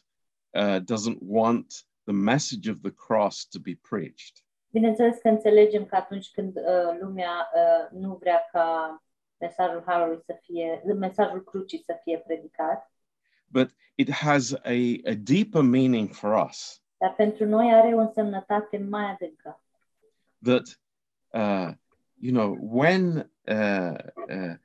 [0.53, 4.43] uh, doesn't want the message of the cross to be preached.
[4.71, 9.03] Bineînțeles că înțelegem că atunci când uh, lumea uh, nu vrea ca
[9.37, 12.91] mesajul Harului să fie, mesajul crucii să fie predicat,
[13.51, 14.71] But it has a,
[15.05, 19.63] a deeper meaning for us dar pentru noi are o însemnătate mai adâncă.
[20.41, 20.79] that
[21.33, 21.73] uh,
[22.19, 23.97] you know when uh,
[24.29, 24.55] uh,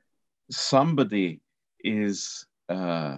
[0.47, 1.41] somebody
[1.83, 3.17] is uh,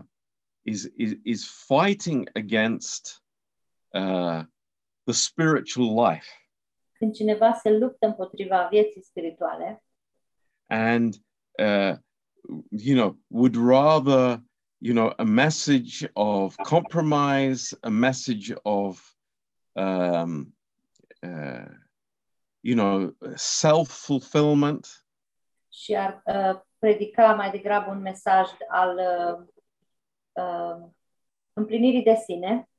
[0.67, 3.23] is is is fighting against
[3.93, 4.43] uh,
[5.05, 6.27] the spiritual life.
[6.93, 9.83] Când cineva se luptă împotriva vieții spirituale.
[10.69, 11.13] And
[11.59, 11.95] uh,
[12.69, 14.41] you know would rather
[14.77, 19.15] you know a message of compromise a message of
[19.73, 20.55] um,
[21.21, 21.71] uh,
[22.59, 25.05] you know self-fulfillment.
[25.69, 29.47] Și ar uh, predica mai degrabă un mesaj al uh,
[31.53, 32.69] împlinirii de sine,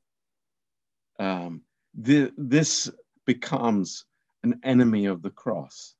[1.17, 1.67] um,
[2.03, 2.91] thi- this
[3.23, 4.07] becomes
[4.43, 5.93] an enemy of the cross.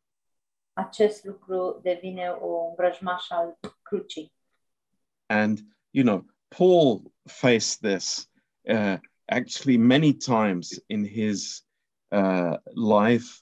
[0.74, 4.34] acest lucru devine o vrăjmaș al crucii.
[5.26, 5.60] And,
[5.91, 8.30] you know, Paul faced this
[8.70, 11.66] uh, actually many times in his
[12.12, 13.41] uh, life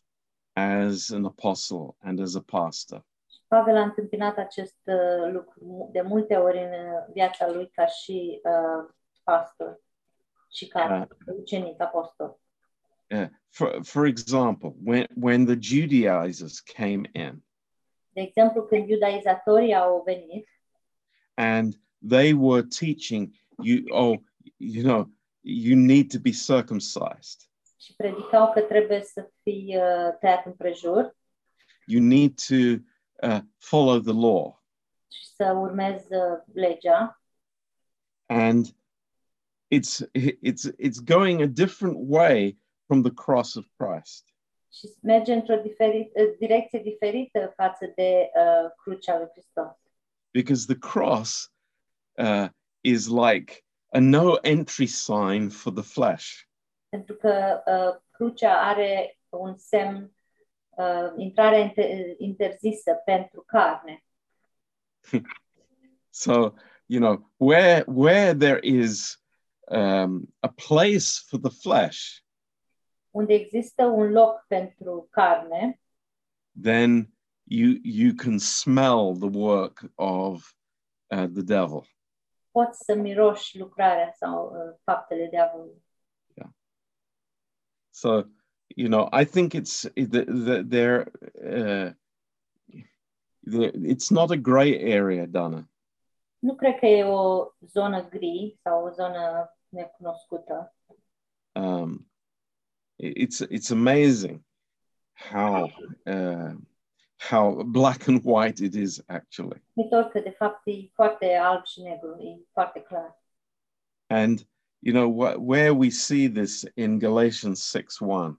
[0.54, 3.06] as an apostle and as a pastor.
[3.48, 8.42] Pavel a întâmpinat acest uh, lucru de multe ori în uh, viața lui ca și
[8.44, 8.90] uh,
[9.24, 9.80] pastor
[10.52, 12.40] și ca ucenic apostol.
[13.10, 17.44] Uh, for, for example, when, when the Judaizers came in
[18.10, 20.48] De exemplu, când iudaizatorii au venit
[21.34, 21.74] and
[22.10, 23.34] they were teaching
[23.64, 24.18] you, oh,
[24.58, 25.08] you know,
[25.42, 27.42] you need to be circumcised.
[27.80, 31.16] și predicau că trebuie să fii uh, tăiat împrejur
[31.86, 32.56] You need to
[33.24, 34.64] uh, follow the law.
[35.12, 37.22] și să urmezi uh, legea,
[38.26, 38.66] and
[39.76, 40.02] it's
[40.42, 44.26] it's it's going a different way from the cross of Christ.
[44.74, 49.76] și merge într-o diferit, uh, direcție diferită față de uh, crucea lui Hristos.
[50.32, 51.54] Because the cross
[52.18, 52.48] uh,
[52.82, 56.46] is like a no entry sign for the flesh.
[56.90, 60.12] Pentru că uh, crucea are un semn,
[60.78, 64.04] uh, intrarea inter- interzisă pentru carne.
[66.10, 66.54] So
[66.88, 69.22] you know where where there is
[69.68, 72.24] um, a place for the flesh,
[73.12, 75.80] Unde există un loc pentru carne,
[76.62, 77.14] then
[77.44, 80.56] you you can smell the work of
[81.08, 81.84] uh, the devil.
[82.52, 85.84] poți să miroși lucrarea sau uh, faptele diavolului.
[86.34, 86.50] Yeah.
[87.90, 88.24] So,
[88.76, 91.08] you know, I think it's the, the, there.
[91.44, 91.92] Uh,
[93.44, 93.72] there.
[93.74, 95.68] It's not a gray area, Donna.
[96.40, 100.76] Nu cred că e o zonă gri sau o zonă necunoscută.
[101.56, 102.08] Um,
[103.04, 104.44] it's it's amazing
[105.32, 105.70] how
[106.06, 106.54] uh,
[107.30, 111.82] how black and white it is actually, Uimitor că de fapt e foarte alb și
[111.82, 113.22] negru, e foarte clar.
[114.10, 114.48] and
[114.80, 118.38] you know wh- where we see this in Galatians six one.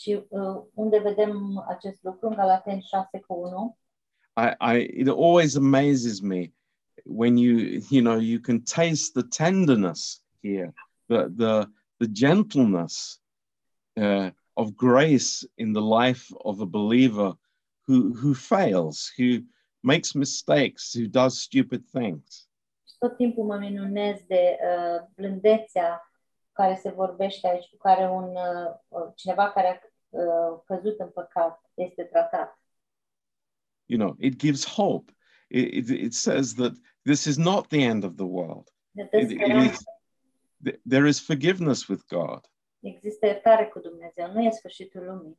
[0.00, 2.28] Și uh, unde vedem acest lucru?
[2.28, 3.78] În Galateni 6 cu 1.
[4.36, 6.52] I, I it always amazes me
[7.04, 10.72] when you you know you can taste the tenderness here,
[11.06, 11.66] the the
[11.98, 13.20] the gentleness
[13.96, 17.36] uh, of grace in the life of a believer
[17.86, 19.42] who who fails, who
[19.82, 22.48] makes mistakes, who does stupid things.
[22.88, 26.10] Și tot timpul mă minunez de uh, blândețea
[26.52, 28.24] care se vorbește aici, cu care un,
[28.88, 29.89] uh, cineva care
[30.66, 32.60] căzut în păcat este tratat.
[33.84, 35.12] You know, it gives hope.
[35.48, 38.68] It, it, it says that this is not the end of the world.
[38.92, 39.84] It, it is,
[40.64, 42.50] th- there is forgiveness with God.
[42.80, 45.38] Există iertare cu Dumnezeu, nu e sfârșitul lumii.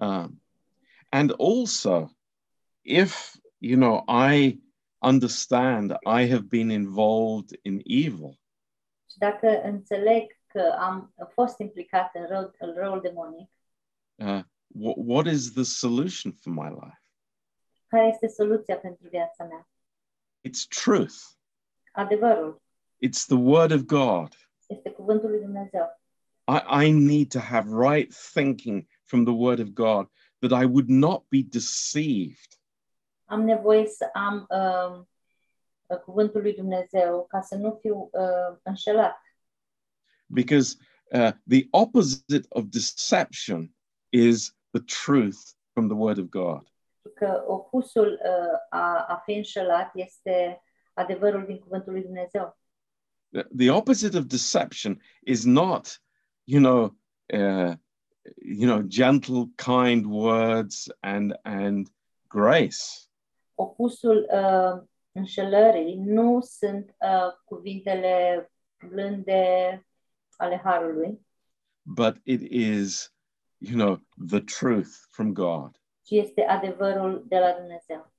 [0.00, 0.42] Um,
[1.08, 2.10] and also,
[2.82, 4.62] if, you know, I
[4.98, 8.38] understand I have been involved in evil,
[9.14, 13.50] Și dacă înțeleg că am fost implicat în rău, în răul demonic,
[14.18, 16.98] uh, wh- what is the solution for my life?
[17.86, 19.68] care este soluția pentru viața mea?
[20.48, 21.14] It's truth.
[21.92, 22.62] Adevărul
[23.06, 24.34] It's the word of God.
[24.66, 26.00] este cuvântul lui Dumnezeu.
[26.48, 30.08] I, I need to have right thinking from the word of God
[30.40, 32.58] that I would not be deceived.
[33.24, 35.08] Am nevoie să am um,
[36.04, 39.22] cuvântul lui Dumnezeu ca să nu fiu uh, înșelat.
[40.26, 40.76] Because
[41.12, 43.73] uh, the opposite of deception
[44.14, 46.72] is the truth from the word of God.
[47.14, 50.62] Că opusul uh, a, a fi înșelat este
[50.92, 52.58] adevărul din cuvântul lui Dumnezeu.
[53.30, 56.02] The, the opposite of deception is not,
[56.44, 56.96] you know,
[57.32, 57.74] uh,
[58.36, 61.88] you know, gentle, kind words and and
[62.28, 63.08] grace.
[63.54, 68.52] Opusul uh, înșelării nu sunt uh, cuvintele
[68.88, 69.86] blânde
[70.36, 71.26] ale Harului,
[71.84, 73.13] but it is,
[73.68, 75.78] you know, the truth from God.
[76.02, 78.12] ci este adevărul de la Dumnezeu.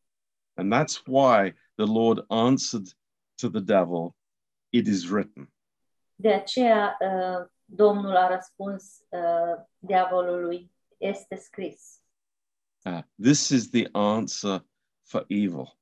[0.58, 2.88] And that's why the Lord answered
[3.36, 4.16] to the devil,
[4.70, 5.54] It is written.
[6.16, 12.02] De aceea uh, Domnul a răspuns uh, diavolului, este scris.
[12.86, 14.66] Uh, this is the answer
[15.04, 15.78] for evil.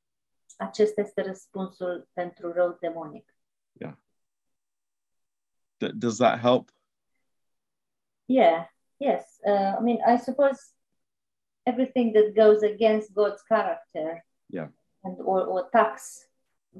[0.57, 3.35] Acesta este răspunsul pentru rău demonic.
[5.77, 6.71] D- does that help?
[8.25, 9.39] Yeah, yes.
[9.45, 10.59] Uh, I mean, I suppose
[11.65, 14.67] everything that goes against God's character Yeah.
[15.01, 16.27] and or, or attacks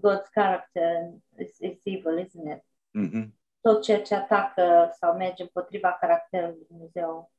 [0.01, 2.63] God's character is, is evil, isn't it?
[2.93, 7.31] hmm Tot ceea ce atacă sau merge împotriva caracterului lui Dumnezeu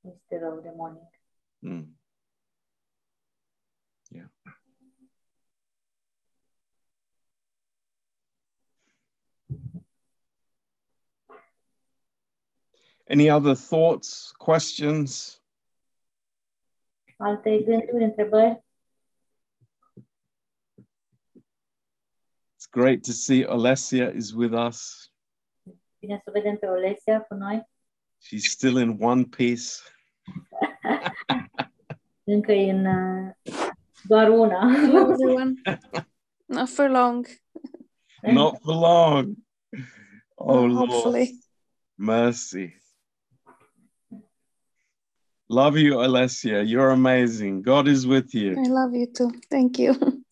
[0.00, 1.20] este rău demonic.
[1.58, 1.98] Mm.
[4.08, 4.28] Yeah.
[13.08, 15.40] Any other thoughts, questions?
[17.18, 18.64] Alte gânduri, întrebări?
[22.54, 25.10] It's great to see Alessia is with us.
[25.98, 27.68] Bine să o vedem pe Olesia cu noi.
[28.20, 29.64] She's still in one piece.
[32.24, 33.32] Încă e în uh,
[34.02, 34.72] doar una.
[34.72, 35.52] Hello, everyone.
[36.46, 37.26] Not for long,
[38.22, 39.34] Not for long.
[40.34, 40.90] Oh, Lord.
[40.90, 41.38] hopefully.
[41.94, 42.80] Mercy.
[45.48, 46.68] Love you, Alessia.
[46.68, 47.62] You're amazing.
[47.62, 48.56] God is with you.
[48.58, 49.30] I love you too.
[49.50, 49.94] Thank you.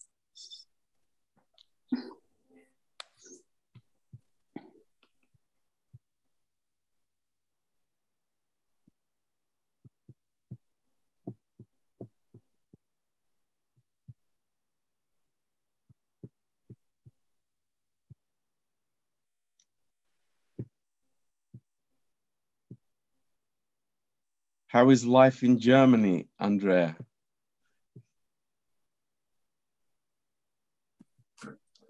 [24.74, 26.96] How is life in Germany, Andrea?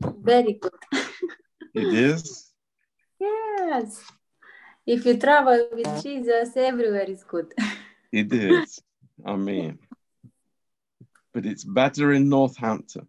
[0.02, 0.70] Very good.
[1.72, 2.52] It is?
[3.18, 4.04] Yes.
[4.86, 7.54] If you travel with Jesus, everywhere is good.
[8.12, 8.78] It is.
[9.24, 9.78] I mean,
[11.32, 13.08] but it's better in Northampton.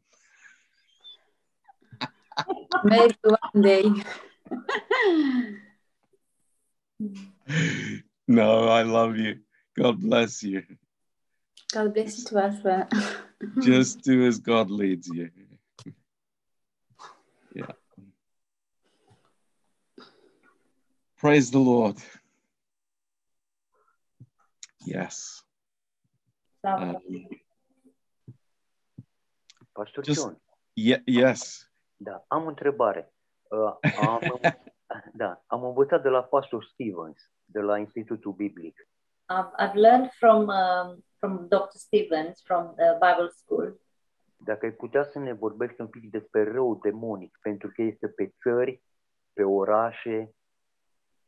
[2.85, 3.91] Maybe one day.
[8.27, 9.35] No, I love you.
[9.77, 10.63] God bless you.
[11.73, 12.87] God bless you too as well.
[13.61, 15.29] Just do as God leads you.
[17.53, 17.71] Yeah.
[21.17, 21.97] Praise the Lord.
[24.85, 25.43] Yes.
[26.63, 26.97] Um,
[29.75, 30.37] Pastor Just- John,
[30.75, 31.69] ye- yes.
[31.97, 33.13] da, am o întrebare.
[33.51, 34.21] Uh, am,
[35.21, 38.87] da, am învățat de la Pastor Stevens, de la Institutul Biblic.
[39.29, 41.77] I've, I've learned from um, from Dr.
[41.77, 43.79] Stevens from the Bible School
[44.37, 48.33] Dacă ai putea să ne vorbești un pic despre rău demonic, pentru că este pe
[48.41, 48.81] țări,
[49.33, 50.35] pe orașe,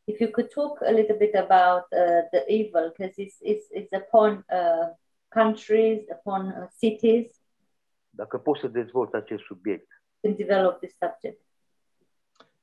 [0.03, 3.91] if you could talk a little bit about uh, the evil because it's, it's, it's
[3.91, 4.95] upon uh,
[5.27, 7.41] countries, upon uh, cities
[8.17, 10.01] dacă poți să dezvolți acest subiect.
[10.21, 11.41] to develop this subject.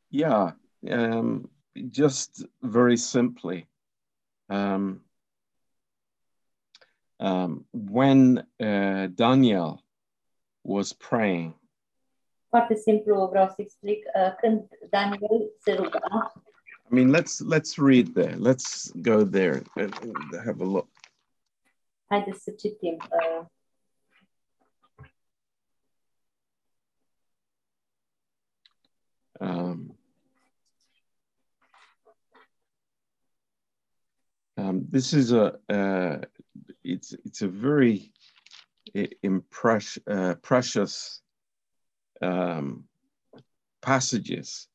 [0.09, 1.51] Yeah, um,
[1.91, 3.69] just very simply,
[4.47, 5.04] um,
[7.25, 9.83] um, when uh, Daniel
[10.63, 11.55] was praying,
[12.49, 14.05] Foarte simplu vreau să explic.
[14.15, 16.33] Uh, când Daniel se ruga,
[16.91, 18.37] I mean, let's let's read there.
[18.37, 19.95] Let's go there and
[20.45, 20.89] have a look.
[22.07, 22.97] haideți să citim.
[22.97, 23.47] Uh,
[29.41, 29.97] Um,
[34.57, 36.25] um, this is a uh,
[36.85, 38.13] it's it's a very
[39.23, 41.23] impress, uh, precious
[42.23, 42.85] um,
[43.81, 44.69] passages,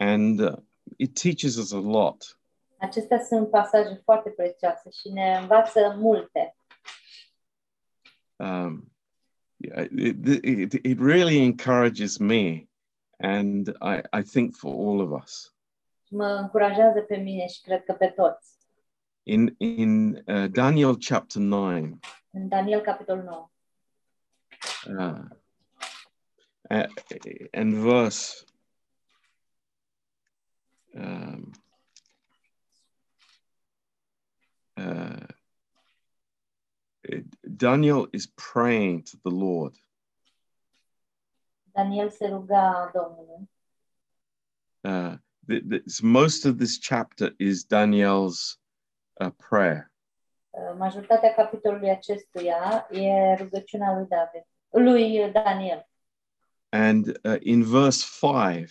[0.00, 0.56] and uh,
[0.98, 2.38] it teaches us a lot.
[2.78, 6.56] acestea sunt pasaje foarte prețioase și ne învață multe.
[8.36, 8.92] Um,
[9.56, 12.68] yeah, it, it, it really encourages me,
[13.18, 15.54] and I, I think for all of us.
[16.10, 18.57] Mă încurajează pe mine și cred că pe toți.
[19.28, 21.98] In in uh, Daniel chapter nine,
[22.30, 23.50] În Daniel, capitolul 9,
[24.98, 25.24] uh,
[26.70, 26.86] uh,
[27.52, 28.44] and verse
[30.94, 31.52] um,
[34.76, 35.26] uh,
[37.56, 39.74] Daniel is praying to the Lord,
[41.72, 43.50] Daniel se ruga Domnului.
[44.84, 45.16] uh,
[46.02, 48.58] most of this chapter is Daniel's
[49.20, 49.90] uh, prayer.
[50.50, 55.88] Uh, Majoritatea capitolului acestuia e rugăciunea lui David, lui Daniel.
[56.68, 58.70] And uh, in verse five,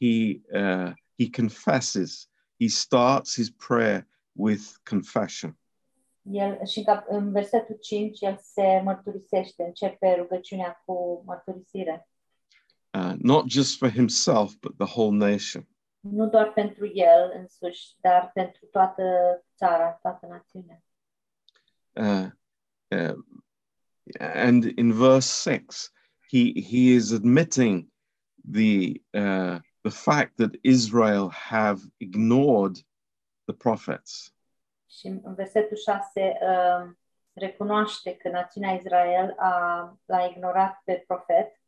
[0.00, 2.28] he uh, he confesses.
[2.60, 5.58] He starts his prayer with confession.
[6.22, 12.08] El, și în versetul 5 el se mărturisește, începe rugăciunea cu mărturisire.
[12.94, 15.66] uh, not just for himself, but the whole nation.
[16.10, 19.02] Nu doar pentru el însuși, dar pentru toată
[19.56, 20.82] țara, toată națiunea.
[21.92, 22.30] Uh,
[22.88, 23.24] uh,
[24.20, 25.92] and in verse six,
[26.30, 27.88] he he is admitting
[28.52, 32.76] the uh, the fact that Israel have ignored
[33.44, 34.32] the prophets,
[34.90, 36.90] Și în versetul 6 uh,
[37.32, 41.60] recunoaște că națiunea Israel a, l-a ignorat pe profet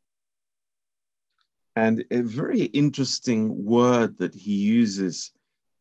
[1.81, 5.33] and a very interesting word that he uses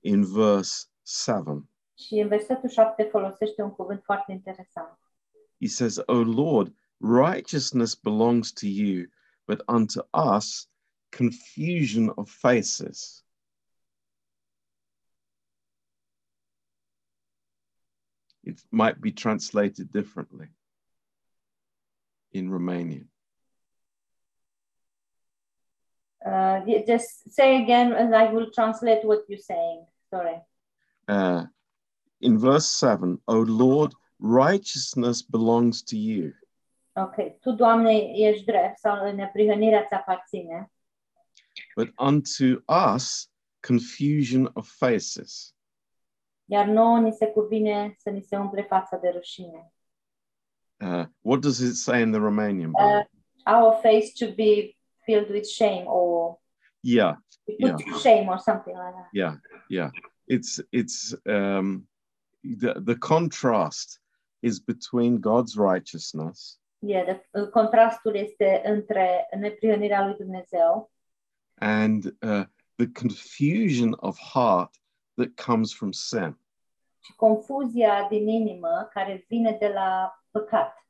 [0.01, 1.67] in verse seven.
[1.97, 4.99] și în versetul 7 folosește un cuvânt foarte interesant.
[5.61, 9.07] He says, "O Lord, righteousness belongs to you,
[9.45, 9.99] but unto
[10.37, 10.69] us
[11.17, 13.25] confusion of faces."
[18.41, 20.55] It might be translated differently
[22.29, 23.08] in Romanian.
[26.29, 29.85] Uh, just say again and I will translate what you're saying.
[30.09, 30.37] Sorry.
[31.07, 31.45] Uh,
[32.21, 36.33] in verse 7, O Lord, righteousness belongs to you,
[36.93, 37.39] Ok.
[37.39, 40.71] Tu, Doamne, ești drept sau neprihănirea ți aparține,
[41.75, 42.63] but unto
[42.95, 43.31] us
[43.67, 45.53] confusion of faces.
[46.45, 49.73] iar nouă ni se cuvine să ni se umple fața de rușine.
[50.81, 53.03] Uh, what does it say in the Romanian Uh,
[53.45, 54.77] our face to be
[55.09, 56.37] filled with shame or
[56.81, 57.77] yeah, Yeah.
[58.03, 59.09] shame or something like that.
[59.13, 59.33] yeah,
[59.67, 59.89] yeah.
[60.27, 61.87] It's it's um,
[62.61, 63.99] the the contrast
[64.41, 67.03] is between God's righteousness Yeah,
[67.33, 70.91] the, contrastul este între neprihănirea lui Dumnezeu
[71.61, 72.43] and uh,
[72.75, 74.69] the confusion of heart
[75.15, 76.37] that comes from sin.
[77.03, 80.85] și confuzia din inimă care vine de la păcat.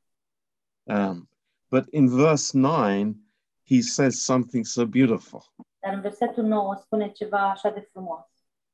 [0.82, 1.28] Um,
[1.70, 3.14] but in verse nine,
[3.70, 5.42] he says something so beautiful.
[5.78, 8.24] Dar în versetul 9 spune ceva așa de frumos.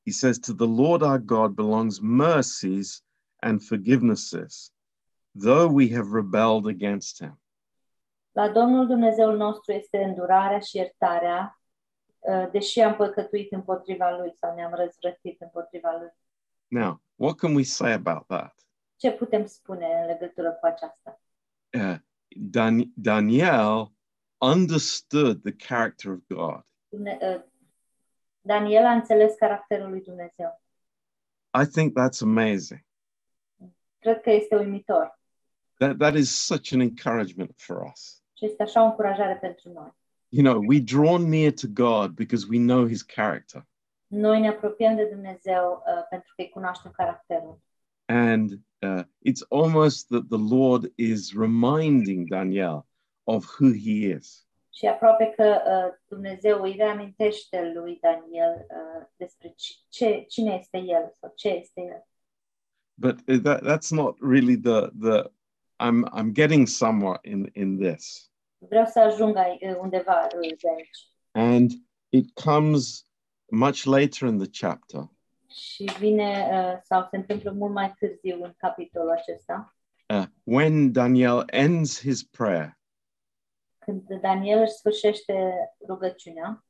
[0.04, 3.04] He says, To the Lord our God belongs mercies
[3.36, 4.72] and forgivenesses,
[5.42, 7.40] though we have rebelled against him.
[8.32, 11.60] La Domnul Dumnezeul nostru este îndurarea și iertarea,
[12.18, 16.12] uh, deși am păcătuit împotriva Lui sau ne-am răzvrătit împotriva Lui.
[16.66, 18.54] Now, what can we say about that?
[18.96, 21.20] Ce putem spune în legătură cu aceasta?
[21.72, 21.96] Uh,
[22.50, 23.95] Dan- Daniel
[24.40, 26.62] understood the character of God.
[26.90, 27.40] Uh,
[28.40, 30.60] Daniel a înțeles caracterul lui Dumnezeu.
[31.62, 32.84] I think that's amazing.
[33.98, 35.18] cred că este uimitor
[35.78, 38.22] That, that is such an encouragement for us.
[38.36, 39.94] și este așa o încurajare pentru noi.
[40.28, 43.66] You know, we draw near to God because we know his character.
[44.06, 47.60] Noi ne apropiem de Dumnezeu uh, pentru că îi cunoaștem caracterul.
[48.06, 48.50] And
[48.82, 52.86] uh, it's almost that the Lord is reminding Daniel
[53.26, 54.46] of who he is.
[54.72, 59.54] Și aproape că uh, Dumnezeu îi reamintește lui Daniel uh, despre
[59.88, 62.06] ce, cine este el sau ce este el.
[62.94, 65.30] But uh, that, that's not really the, the
[65.78, 68.30] I'm, I'm getting somewhere in, in this.
[68.58, 71.10] Vreau să ajung uh, undeva uh, de aici.
[71.32, 71.70] And
[72.08, 73.06] it comes
[73.50, 75.10] much later in the chapter.
[75.48, 79.76] Și vine uh, sau se întâmplă mult mai târziu în capitolul acesta,
[80.08, 82.76] Uh, when Daniel ends his prayer,
[83.86, 85.34] când Daniel își sfârșește
[85.86, 86.64] rugăciunea,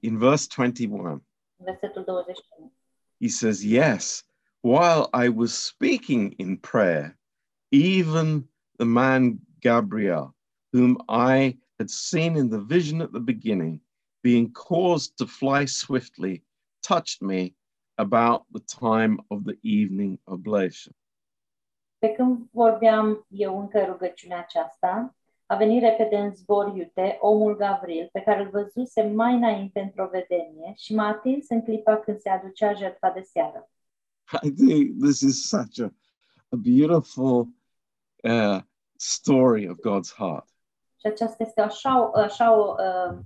[0.00, 1.22] in verse 21,
[1.56, 2.72] versetul 21.
[3.20, 4.24] he says, Yes,
[4.62, 7.16] while I was speaking in prayer,
[7.70, 8.48] even
[8.78, 10.34] the man Gabriel,
[10.72, 13.80] whom I had seen in the vision at the beginning,
[14.22, 16.42] being caused to fly swiftly,
[16.82, 17.54] touched me
[17.98, 20.94] about the time of the evening oblation.
[21.98, 25.14] Pe când vorbeam eu încă rugăciunea aceasta,
[25.50, 30.08] a venit repede în zbor iute omul Gavril, pe care îl văzuse mai înainte într-o
[30.08, 33.70] vedenie și m-a atins în clipa când se aducea jertfa de seară.
[34.42, 35.94] I think this is such a,
[36.48, 37.48] a beautiful
[38.22, 38.60] uh,
[38.96, 40.48] story of God's heart.
[41.00, 43.18] Și aceasta este așa, așa o, uh,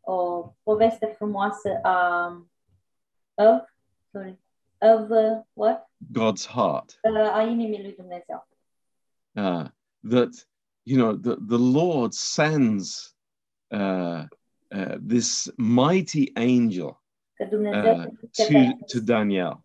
[0.00, 2.26] o poveste frumoasă a
[3.34, 3.62] of,
[4.10, 4.38] sorry,
[4.78, 5.90] of uh, what?
[6.12, 7.00] God's heart.
[7.02, 8.48] Uh, a inimii lui Dumnezeu.
[9.32, 9.66] uh,
[10.10, 10.52] that
[10.86, 13.14] you know the, the Lord sends
[13.72, 14.24] uh,
[14.74, 17.02] uh, this mighty angel
[17.40, 19.64] uh, to to Daniel,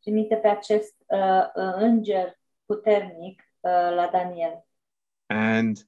[0.00, 1.18] trimite pe acest uh,
[1.54, 4.66] uh, înger puternic uh, la Daniel.
[5.28, 5.86] and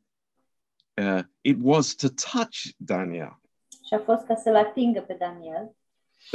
[0.96, 3.40] uh, it was to touch Daniel.
[3.86, 5.76] Și a fost ca să-l atingă pe Daniel.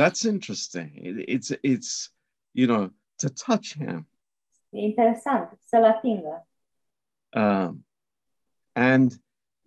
[0.02, 0.90] That's interesting.
[0.96, 2.14] It, it's it's
[2.52, 4.08] you know to touch him,
[4.70, 6.48] E interesant să-l atingă.
[7.36, 7.86] um,
[8.74, 9.12] and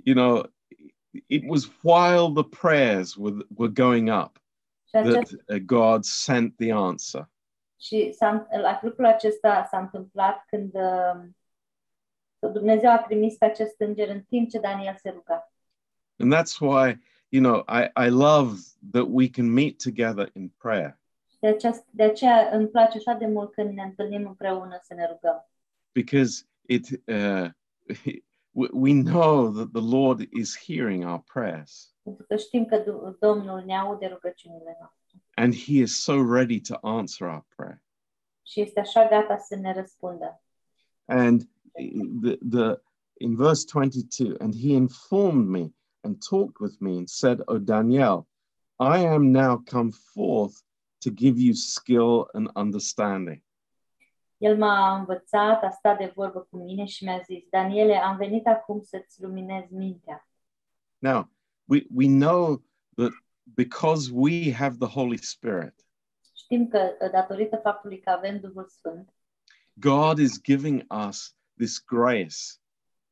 [0.05, 0.45] you know
[1.27, 4.39] it was while the prayers were were going up
[4.93, 7.29] that uh, God sent the answer.
[7.81, 8.49] și s-a,
[8.83, 10.73] lucrul acesta s-a întâmplat când
[12.39, 15.53] Dumnezeu a trimis acest înger în timp ce Daniel se ruga.
[16.19, 16.99] And that's why,
[17.29, 18.61] you know, I, I love
[18.93, 20.99] that we can meet together in prayer
[21.41, 25.07] De, aceast, de aceea îmi place așa de mult când ne întâlnim împreună să ne
[25.07, 25.49] rugăm.
[25.93, 27.51] because it uh,
[28.57, 33.17] we we know that the Lord is hearing our prayers Pentru că știm că Du-
[33.21, 37.83] Domnul ne aude rugăciunile noastre and He is so ready to answer our prayer.
[38.55, 40.43] este așa gata să ne răspundă.
[41.05, 41.49] And
[42.23, 42.81] the, the
[43.19, 48.27] in verse 22, and he informed me and talked with me and said, O Daniel,
[48.79, 50.55] I am now come forth
[51.05, 53.43] to give you skill and understanding.
[54.37, 58.47] El m-a învățat, a stat de vorbă cu mine și mi-a zis, Daniele, am venit
[58.47, 60.29] acum să-ți luminez mintea.
[60.99, 61.31] Now,
[61.65, 62.65] we, we know
[62.95, 63.11] that
[63.43, 65.87] because we have the Holy Spirit,
[66.47, 69.15] Știm că, datorită faptului că avem Duhul Sfânt,
[69.73, 72.37] God is giving us this grace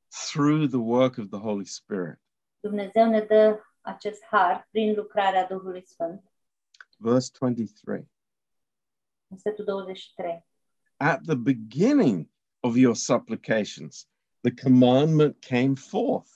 [0.09, 2.21] through the work of the Holy Spirit.
[2.61, 6.33] Dumnezeu ne dă acest har prin lucrarea Duhului Sfânt.
[6.97, 8.11] Verse 23
[9.27, 10.45] Versetul 23.
[11.05, 12.29] At the beginning
[12.63, 14.07] of your supplications,
[14.43, 16.33] the commandment came forth,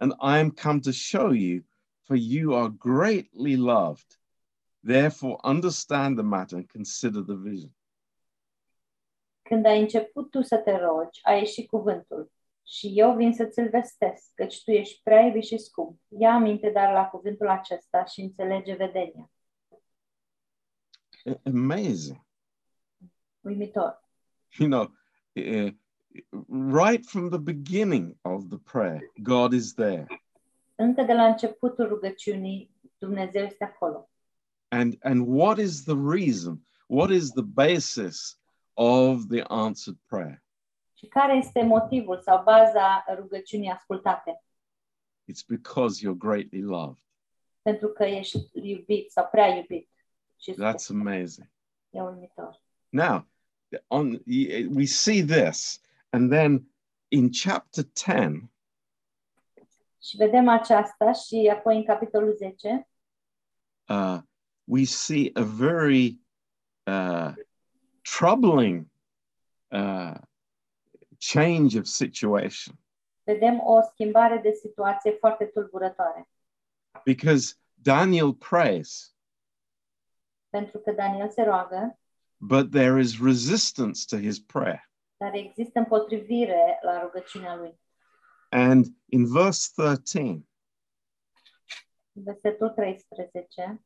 [0.00, 1.62] and I am come to show you,
[2.06, 4.16] for you are greatly loved.
[4.82, 7.70] Therefore, understand the matter and consider the vision.
[9.42, 12.32] Când ai început tu să te rogi, a ieșit cuvântul.
[12.66, 16.00] Și eu vin să ți-l vestesc, căci tu ești prea iubit și scump.
[16.08, 19.30] Ia aminte dar la cuvântul acesta și înțelege vedenia.
[21.44, 22.28] Amazing.
[23.44, 23.98] Uimitor.
[24.58, 24.92] You know,
[25.36, 25.70] uh,
[26.48, 30.06] right from the beginning of the prayer, God is there.
[30.74, 34.10] Încă de la începutul rugăciunii, Dumnezeu este acolo.
[34.68, 36.66] And, and what is the reason?
[36.86, 38.40] What is the basis
[38.74, 40.42] of the answered prayer?
[40.94, 44.42] Și care este motivul sau baza rugăciunii ascultate?
[45.32, 47.02] It's because you're greatly loved.
[47.62, 49.88] Pentru că ești iubit sau prea iubit.
[50.40, 51.50] Și That's amazing.
[51.90, 52.62] e uimitor.
[52.88, 53.26] Now,
[53.86, 54.22] on
[54.74, 56.72] we see this, and then
[57.08, 58.50] in chapter 10,
[60.02, 62.88] Și vedem aceasta și apoi în capitolul 10
[63.88, 64.18] uh,
[64.64, 66.20] we see a very
[66.86, 67.32] uh,
[68.18, 68.86] troubling
[69.68, 70.14] uh,
[71.32, 72.74] change of situation.
[73.22, 76.28] Vedem o schimbare de situație foarte tulburătoare.
[77.04, 79.14] because Daniel prays,
[80.48, 81.98] Pentru că Daniel se roagă,
[82.40, 84.90] but there is resistance to his prayer.
[85.16, 87.80] dar există împotrivire la rugăciunea lui.
[88.48, 90.44] And in verse 13,
[92.12, 93.80] Versetul 13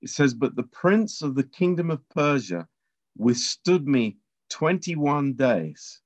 [0.00, 2.68] it says, But the prince of the kingdom of Persia
[3.16, 4.16] withstood me
[4.48, 6.02] 21 days.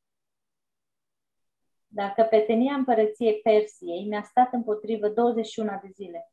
[1.86, 6.32] Dar căpetenia împărăției Persiei mi-a stat împotrivă 21 de zile.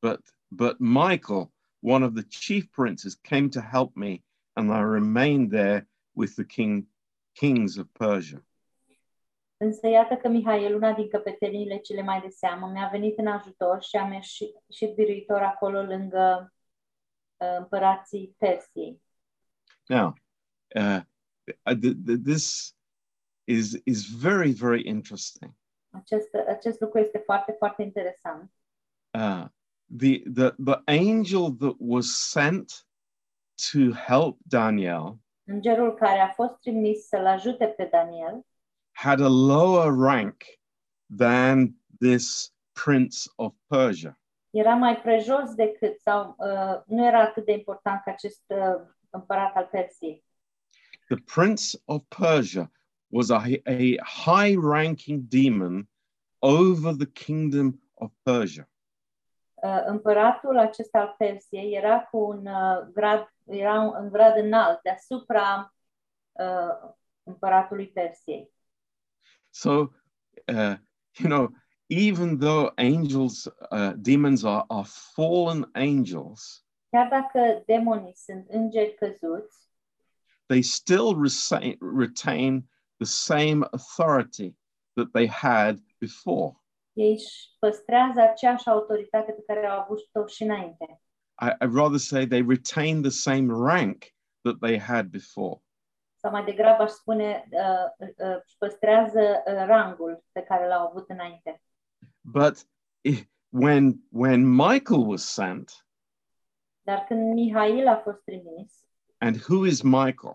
[0.00, 4.24] But, but Michael, one of the chief princes, came to help me,
[4.56, 6.86] and I remained there with the king,
[7.34, 8.40] kings of Persia.
[9.56, 13.82] Însă iată că Mihail, una din căpeteniile cele mai de seamă, mi-a venit în ajutor
[13.82, 16.54] și am ieșit și biruitor acolo lângă
[17.36, 19.02] uh, împărații Persiei.
[19.86, 20.14] Now,
[20.74, 21.00] uh,
[21.74, 22.74] th- th- this
[23.44, 25.50] is, is very, very interesting.
[25.90, 28.52] Acest, acest lucru este foarte, foarte interesant.
[29.10, 29.44] Uh,
[29.96, 32.86] the, the, the angel that was sent
[33.70, 38.46] to help Daniel Îngerul care a fost trimis să-l ajute pe Daniel
[38.92, 40.44] had a lower rank
[41.16, 44.18] than this prince of Persia.
[44.50, 49.54] era mai prejos decât, sau uh, nu era atât de important ca acest uh, împărat
[49.54, 50.24] al Persiei.
[51.08, 52.70] The prince of Persia
[53.08, 55.88] was a, a high ranking demon
[56.38, 58.68] over the kingdom of Persia.
[59.62, 65.74] Uh, împăratul acesta al Persiei era cu un uh, grad, era grad înalt deasupra
[66.32, 66.90] uh,
[67.22, 68.52] împăratului Persiei.
[69.50, 70.76] So, uh,
[71.18, 71.48] you know,
[71.86, 79.68] even though angels, uh, demons are, are fallen angels, Chiar dacă demonii sunt îngeri căzuți,
[80.46, 84.54] they still retain, retain the same authority
[84.94, 86.56] that they had before.
[86.96, 91.00] Ei își păstrează aceeași autoritate pe care au avut-o și înainte.
[91.42, 94.04] I, I'd rather say they retain the same rank
[94.42, 95.60] that they had before.
[96.14, 101.08] Sau mai degrabă aș spune, uh, uh, își păstrează uh, rangul pe care l-au avut
[101.08, 101.62] înainte.
[102.20, 102.68] But
[103.00, 105.86] i- when, when Michael was sent,
[106.82, 108.84] Dar când Mihail a fost trimis,
[109.18, 110.34] and who is Michael?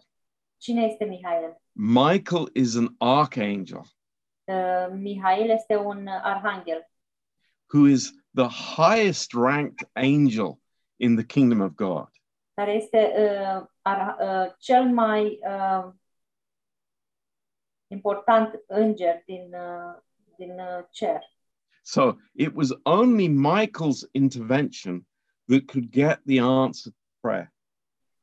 [0.57, 1.61] cine este Mihail?
[1.71, 3.81] Michael is an archangel
[4.47, 6.91] Uh, Mihail este un arhanghel
[7.71, 10.59] who is the highest ranked angel
[10.99, 12.07] in the kingdom of God.
[12.53, 15.91] care este uh, ar, uh, cel mai uh,
[17.87, 19.95] important înger din, uh,
[20.37, 21.21] din uh, cer.
[21.83, 25.07] So it was only Michael's intervention
[25.47, 27.53] that could get the answer to prayer.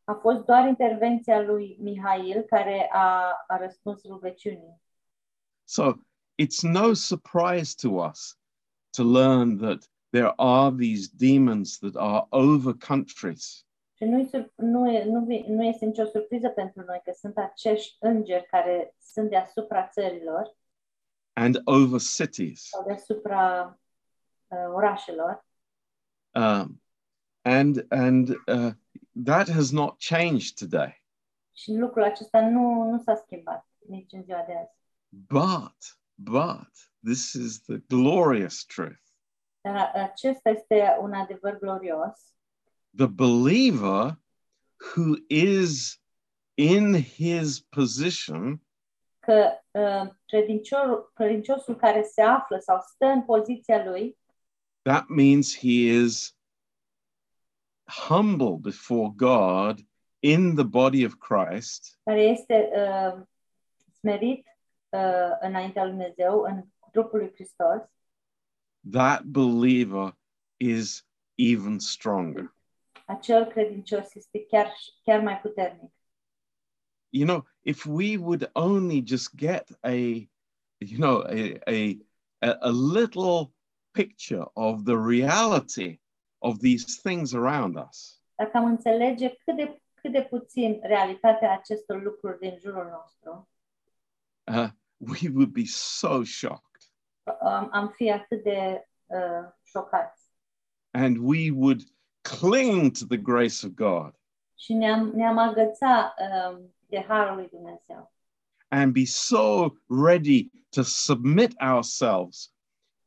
[0.04, 4.82] A fost doar intervenția lui Mihail care a, a răspuns rugăciunii.
[5.64, 5.92] So
[6.42, 8.38] it's no surprise to us
[8.90, 13.66] to learn that there are these demons that are over countries.
[13.96, 18.46] Și nu, nu, nu, vi- nu este nicio surpriză pentru noi că sunt acești îngeri
[18.46, 20.56] care sunt deasupra țărilor
[21.32, 22.62] and over cities.
[22.68, 23.64] sau deasupra
[24.48, 25.46] uh, orașelor
[26.34, 26.82] Um,
[27.42, 28.72] and and uh,
[29.24, 31.02] that has not changed today.
[31.52, 34.72] și lucrul acesta nu, nu s-a schimbat nici în ziua de azi.
[35.08, 36.68] But, but,
[37.02, 39.00] this is the glorious truth.
[39.60, 42.34] Dar a- acesta este un adevăr glorios.
[42.96, 44.18] The believer
[44.94, 46.00] who is
[46.54, 48.60] in his position
[49.18, 50.10] că uh,
[51.14, 54.18] credinciosul care se află sau stă în poziția lui,
[54.82, 56.36] that means he is
[58.08, 59.80] humble before God
[60.18, 63.22] in the body of Christ, care este uh,
[63.98, 64.46] smerit
[64.88, 67.82] uh, înaintea lui Dumnezeu, în trupul lui Hristos,
[68.90, 70.16] that believer
[70.56, 72.54] is even stronger.
[73.06, 75.92] acel credincios este chiar, chiar mai puternic.
[77.10, 79.96] You know, if we would only just get a,
[80.78, 83.52] you know, a, a, a little
[83.92, 86.00] picture of the reality
[86.38, 92.02] of these things around us, Dacă am înțelege cât de, cât de puțin realitatea acestor
[92.02, 93.48] lucruri din jurul nostru,
[94.48, 94.68] uh,
[94.98, 96.82] we would be so shocked
[97.40, 100.22] am, am fi atât de uh, șocați.
[100.90, 101.82] and we would
[102.22, 104.12] cling to the grace of God
[104.54, 106.14] Și ne-am, ne-am agăța
[106.50, 108.12] um, de harul lui Dumnezeu.
[108.70, 112.52] and be so ready to submit ourselves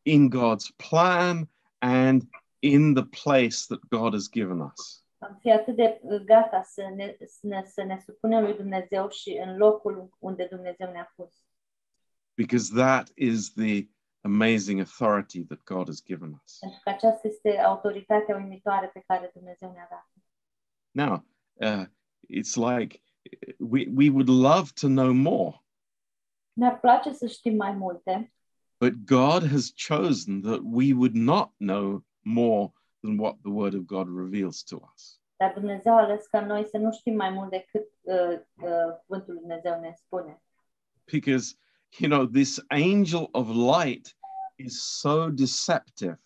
[0.03, 1.47] in God's plan
[1.79, 2.21] and
[2.59, 5.00] in the place that God has given us.
[5.21, 9.09] Am fi atât de uh, gata să ne, să ne, să ne supunem lui Dumnezeu
[9.09, 11.45] și în locul unde Dumnezeu ne-a pus.
[12.35, 13.87] because that is the
[14.23, 16.57] amazing authority that God has given us.
[16.59, 20.09] Pentru că aceasta este autoritatea uimitoare pe care Dumnezeu ne-a dat.
[20.91, 21.85] Now, uh,
[22.29, 23.01] it's like
[23.59, 25.55] we, we would love to know more,
[26.53, 28.33] Ne-ar place să știm mai multe,
[28.79, 33.81] but God has chosen that we would not know more than what the Word of
[33.85, 35.19] God reveals to us.
[35.37, 39.33] dar Dumnezeu a ales ca noi să nu știm mai mult decât uh, uh, Cuvântul
[39.33, 40.41] lui Dumnezeu ne spune.
[41.11, 41.55] Because,
[41.97, 44.17] you know, this angel of light
[44.55, 46.19] is so deceptive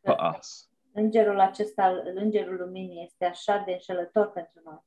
[0.00, 4.80] for us, Îngerul acesta, îngerul luminii, este așa de înșelător pentru noi.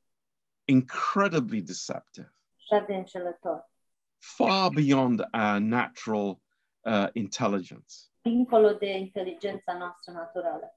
[0.64, 3.70] incredibly deceptive, Așa de înșelător.
[4.18, 6.38] far beyond our natural
[6.80, 7.94] uh, intelligence.
[8.22, 10.75] Dincolo de inteligența noastră naturală.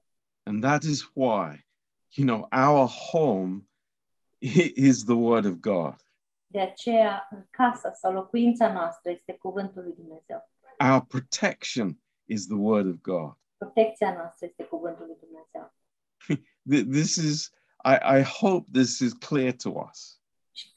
[0.50, 1.62] And that is why,
[2.10, 3.66] you know, our home
[4.40, 5.94] is the Word of God.
[6.46, 10.50] De aceea, casa sau locuința noastră este Cuvântul lui Dumnezeu.
[10.80, 13.32] Our protection is the Word of God.
[13.56, 15.74] Protecția noastră este Cuvântul lui Dumnezeu.
[16.98, 17.52] This is,
[17.84, 20.20] I, I hope this is clear to us.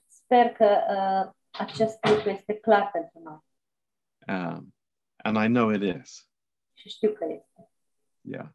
[0.08, 3.40] Sper că uh, acest lucru este clar pentru noi.
[4.28, 4.74] Um,
[5.18, 6.30] and I know it is.
[6.74, 7.70] Și știu că este.
[8.22, 8.48] Yeah.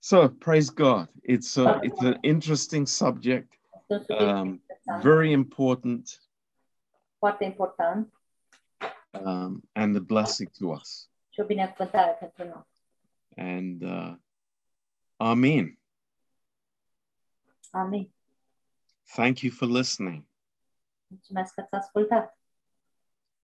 [0.00, 1.08] So praise God.
[1.22, 3.52] It's a, it's an interesting subject,
[3.88, 4.62] Este un subiect Um,
[5.02, 6.20] very important,
[7.18, 8.12] foarte important
[9.12, 11.10] um, and a blessing to us.
[11.30, 12.66] și o binecuvântare pentru noi.
[13.36, 14.14] And uh,
[15.16, 15.78] Amen.
[17.70, 18.12] Amin.
[19.14, 20.24] Thank you for listening.
[21.06, 22.37] Mulțumesc că ați ascultat.